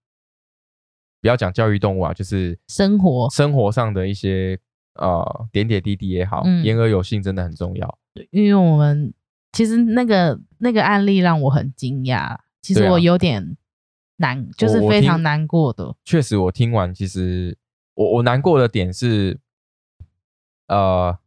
[1.21, 4.59] 不要讲教育动物啊，就是生活生活上的一些
[4.95, 7.97] 呃点点滴滴也好，言而有信真的很重要。
[8.29, 9.13] 因为我们
[9.51, 13.55] 其实那个那个案例让我很惊讶，其实我有点
[14.17, 15.95] 难，就是非常难过的。
[16.03, 17.57] 确实，我听完其实
[17.93, 19.39] 我我难过的点是，
[20.67, 21.17] 呃，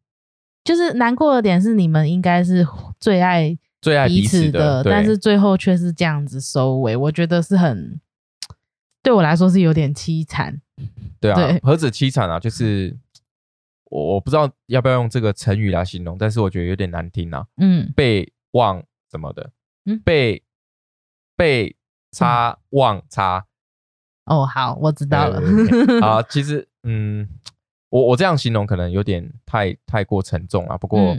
[0.65, 2.67] 就是难过的点是你们应该是
[2.99, 8.01] 最爱最爱彼此的，但是最后却是这样子收尾，我觉得是很
[9.03, 10.61] 对我来说是有点凄惨。
[11.21, 12.97] 对啊，何止凄惨啊，就是。
[13.91, 17.47] 我我不知道要不要用这个成语来形容，但是我觉得有点难听啊。
[17.57, 19.51] 嗯，被忘什么的，
[19.87, 20.43] 嗯，被
[21.39, 21.77] 被
[22.11, 23.47] 差忘差。
[24.25, 25.41] 哦，好，我知道了。
[26.05, 27.29] 啊， 其实，嗯，
[27.91, 30.77] 我我这样形容可能有点太太过沉重了。
[30.77, 31.17] 不过，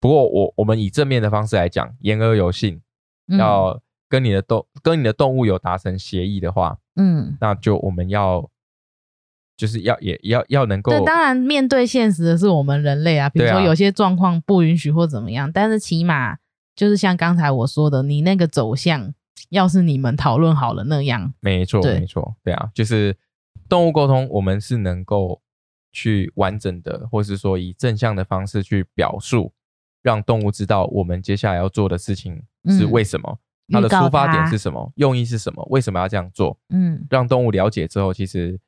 [0.00, 2.80] 不过我我们以正面的方式来讲，言而有信，
[3.26, 3.78] 要
[4.08, 8.50] 跟你的动跟你的动物有达成协议的话，嗯，那就我们要。
[9.56, 16.38] 就是要也要要能够，对，当然面对现实的是我们人类啊，比如说有些状况不允许或怎么样，但是起码
[16.78, 19.12] 就是像刚才我说的，你那个走向
[19.48, 23.16] 要是你们讨论好了那样，没错，没错，对啊，就是
[23.68, 25.42] 动物沟通，我们是能够
[25.90, 29.52] 去完整的，或是说以正向的方式去表述，
[30.02, 33.40] 让动物知道我们接下来要做的事情是为什么，
[33.72, 38.60] 它的出发点是什么，用意是什么，为什么要这样做，嗯，让动物了解之后，其实。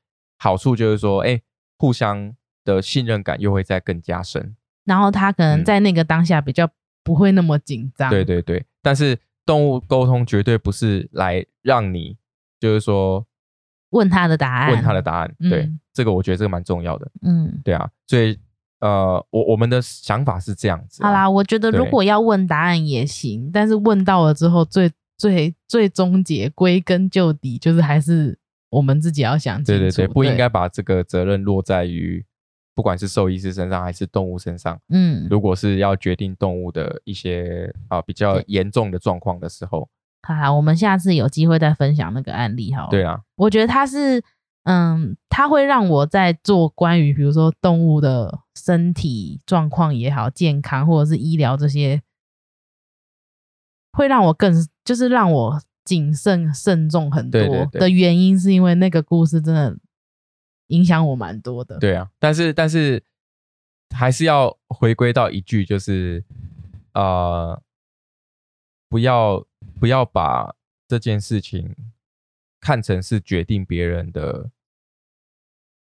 [0.42, 1.42] 好处就是说，哎，
[1.76, 2.34] 互相
[2.64, 4.56] 的信任感又会再更加深，
[4.86, 6.66] 然后他可能在那个当下比较
[7.02, 8.10] 不会那么紧张。
[8.10, 12.16] 对对对，但是动物沟通绝对不是来让你，
[12.58, 13.26] 就是说
[13.90, 15.34] 问他的答案，问他的答案。
[15.50, 17.10] 对，这个我觉得这个蛮重要的。
[17.22, 18.38] 嗯，对啊，所以
[18.80, 21.02] 呃，我我们的想法是这样子。
[21.02, 28.38] 好啦，我觉得如果要问答案也行，但是问到了之后，最最最终结归根究底，就是还是。
[28.70, 32.24] 我们自己要想清楚，对对对，不应该把这个责任落在于
[32.80, 34.80] 不管是兽医师身上还是动物身上。
[34.88, 39.86] 嗯，如果是要决定动物的一些啊比较严重的状况的时候，
[40.22, 42.88] 好，我们下次有机会再分享那个案例哈。
[42.90, 44.24] 对啊，我觉得它是，
[44.64, 52.00] 嗯，它会让我在做关于比如说动物的身体状况也好，健康或者是医疗这些，
[53.92, 55.60] 会让我更就是让我。
[55.82, 57.40] 谨慎慎重很多
[57.72, 59.76] 的原因，是因为那个故事真的
[60.70, 61.78] 影响我蛮多的。
[61.78, 63.00] 对啊，但是但是
[63.94, 66.24] 还是要回归到一句，就是
[66.94, 67.62] 呃，
[68.88, 69.46] 不要
[69.78, 70.54] 不要把
[70.88, 71.76] 这件事情
[72.60, 74.50] 看成是决定别人的，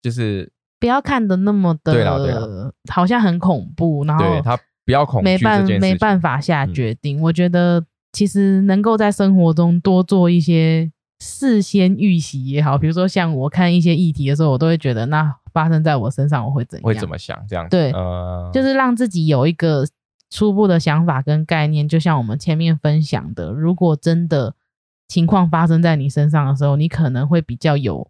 [0.01, 7.85] 就是不要看的那么的，好像很恐怖，然后对他不要恐没办没办法下决定，我觉得。
[8.13, 10.91] 其实能够在生活中多做一些
[11.23, 16.83] 事先预习也好，比如说像我看一些议题的时候，我都会觉得那发生在我身上我会怎样？
[16.83, 17.45] 会怎么想？
[17.47, 17.91] 这样对，
[18.51, 19.85] 就是让自己有一个
[20.31, 21.87] 初步的想法跟概念。
[21.87, 24.55] 就像我们前面分享的，如果真的
[25.07, 28.09] 情况发生在你身上的时候，你可能会比较有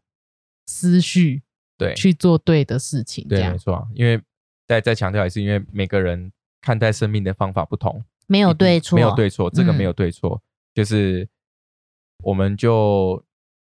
[0.65, 1.43] 思绪，
[1.77, 3.27] 对，去做对的事情。
[3.27, 3.85] 对，没错。
[3.93, 4.21] 因为
[4.65, 6.31] 再再强调也是因为每个人
[6.61, 8.01] 看待生命的方法不同。
[8.27, 10.41] 没有对错，没有对错，这个没有对错，
[10.73, 11.27] 就是
[12.21, 13.23] 我们就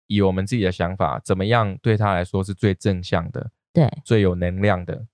[0.08, 5.06] 以我们自己的想法，怎么样对他来说是最正向的，对，最有能量的，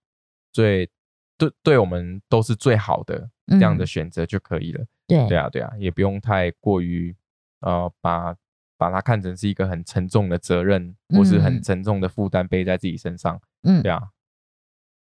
[0.52, 0.90] 最
[1.38, 4.86] 对对我们都是最好的这样的选择就可以了。
[5.08, 7.16] 对，对啊，对啊，也不用太过于
[7.62, 8.36] 呃把
[8.78, 13.40] 把它看成是一个很沉重的责任，或是很沉重的负担背在自己身上。
[13.64, 14.02] 嗯，对啊。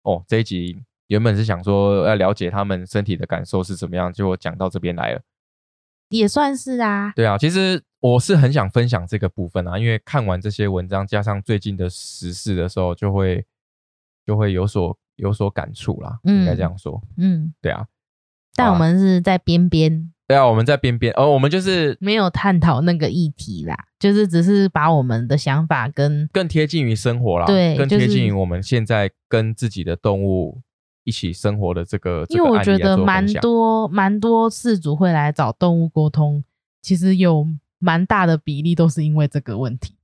[0.03, 0.83] 哦，这一集。
[1.09, 5.23] 原本是想说要了解他们身体的感受是怎么样，结果讲到这边来了，
[6.09, 7.13] 也算是啊。
[7.15, 13.45] 对啊，其实我是很想分享这个部分啊，因为看完这些文章，加上最近的时事的时候，就会
[14.27, 16.19] 就会有所有所感触啦。
[16.25, 17.03] 应该这样说。
[17.17, 17.87] 嗯，对啊。
[18.55, 20.13] 但我们是在边边。
[20.27, 30.61] 对啊，我们在边边，哦，我们就是没有探讨那个议题啦，就是只是把我们的想法跟更贴近于生活啦，对，更贴近于我们现在跟自己的动物。
[31.09, 36.45] 一起生活的这个，因为我觉得蛮多蛮多事主会来找动物沟通，
[36.83, 37.47] 其实有
[37.79, 39.97] 蛮大的比例都是因为这个问题。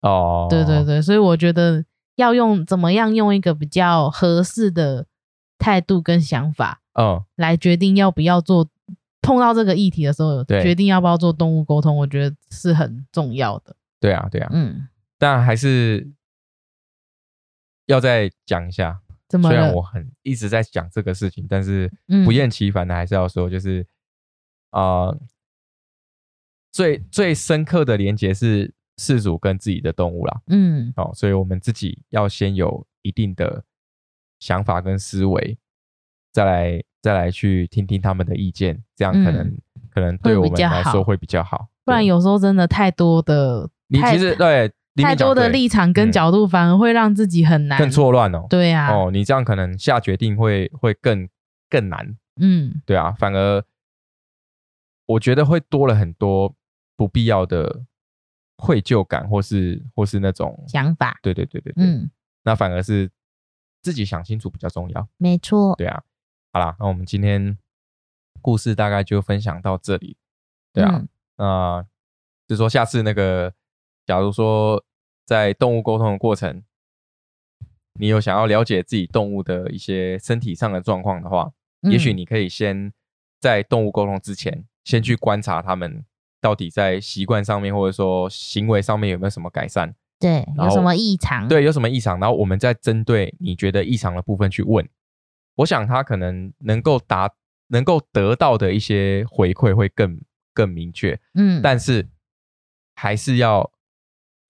[0.00, 1.84] 哦，对对对，所以我觉得
[2.16, 5.04] 要用怎么样用一个比较合适的
[5.58, 8.66] 态度跟想法，嗯，来决定要不要做
[9.20, 13.76] 碰到这个议题的时候，决定要不要做动物沟通，我觉得是很重要的。
[14.00, 14.88] 对啊，对啊，嗯，
[15.18, 16.10] 但还是
[17.84, 19.00] 要再讲一下。
[19.30, 21.90] 虽然我很一直在讲这个事情，但是
[22.24, 23.86] 不厌其烦的还是要说，就是
[24.70, 25.14] 啊，
[26.72, 30.40] 最最深刻的连接是事主跟自己的动物啦。
[30.48, 33.64] 嗯，哦，所以我们自己要先有一定的
[34.40, 35.58] 想法跟思维，
[36.32, 39.56] 再来再来去听听他们的意见，这样可能
[39.90, 41.68] 可能对我们来说会比较好。
[41.84, 48.46] 不然有时候真的太多的，你其实对太多的立场跟角度，反而会让自己很难更错乱哦。
[48.50, 51.28] 对啊，哦，你这样可能下决定会会更
[51.68, 52.16] 更难。
[52.40, 53.64] 嗯，对啊，反而
[55.06, 56.54] 我觉得会多了很多
[56.96, 57.84] 不必要的
[58.56, 61.18] 愧疚感，或是或是那种想法。
[61.22, 62.10] 对对对对对，嗯，
[62.42, 63.10] 那反而是
[63.82, 65.08] 自己想清楚比较重要。
[65.16, 66.02] 没错，对啊。
[66.52, 67.56] 好啦，那我们今天
[68.42, 70.16] 故事大概就分享到这里。
[70.72, 71.02] 对啊。
[71.36, 71.86] 啊，
[72.46, 73.52] 就说下次那个，
[74.10, 74.84] 假如说
[75.24, 76.64] 在动物沟通的过程，
[77.94, 81.48] 你有想要了解自己动物的一些身体上的状况的话，
[81.82, 82.92] 也许你可以先
[83.38, 86.04] 在动物沟通之前，先去观察他们
[86.40, 94.84] 到底在习惯上面或者说行为上面有没有什么改善，对，有什么异常，对，有什么异常，然后我们再针对你觉得异常的部分去问，
[95.54, 97.30] 我想他可能能够达
[97.68, 100.20] 能够得到的一些回馈会更。
[100.52, 102.08] 更明确，嗯，但是
[102.96, 103.70] 还是要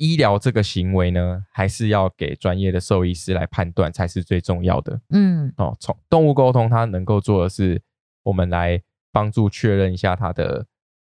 [0.01, 7.81] 医疗这个行为呢，还是要给专业的兽医师来判断才是最重要的，嗯，哦，从动物沟通，它能够做的是
[8.23, 8.83] 我们来
[9.13, 10.67] 帮助确认一下它的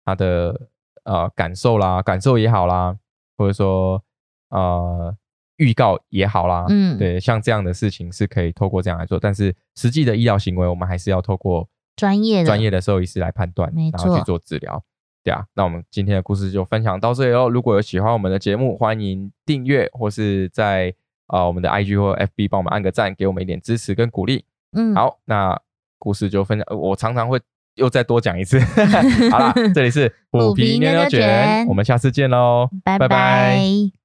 [0.05, 0.68] 它的
[1.05, 2.95] 呃感受啦，感受也好啦，
[3.39, 4.03] 或者说
[4.51, 5.16] 呃
[5.57, 11.68] 预告也好啦，嗯，对，像这样的事情是可以透过这样来做，但是实际的医疗行为，我们还是要透过。
[11.97, 12.47] 专业的。
[12.47, 14.82] 专业的兽医师来判断，然后去做治疗，
[15.25, 15.45] 对啊。
[15.55, 17.49] 那我们今天的故事就分享到这里哦。
[17.49, 20.95] 如果有喜欢我们的节目，欢迎订阅或是在
[21.27, 24.45] 啊我们的 IG 或 FB 帮我们按个赞，给我们一点支持跟鼓励。
[24.77, 25.59] 嗯，好，那
[25.99, 26.79] 故事就分享。
[26.79, 27.41] 我常常会
[27.77, 28.61] 又再多讲一次。
[29.33, 34.04] 好啦，这里是虎皮牛牛卷，我们下次见喽，拜拜。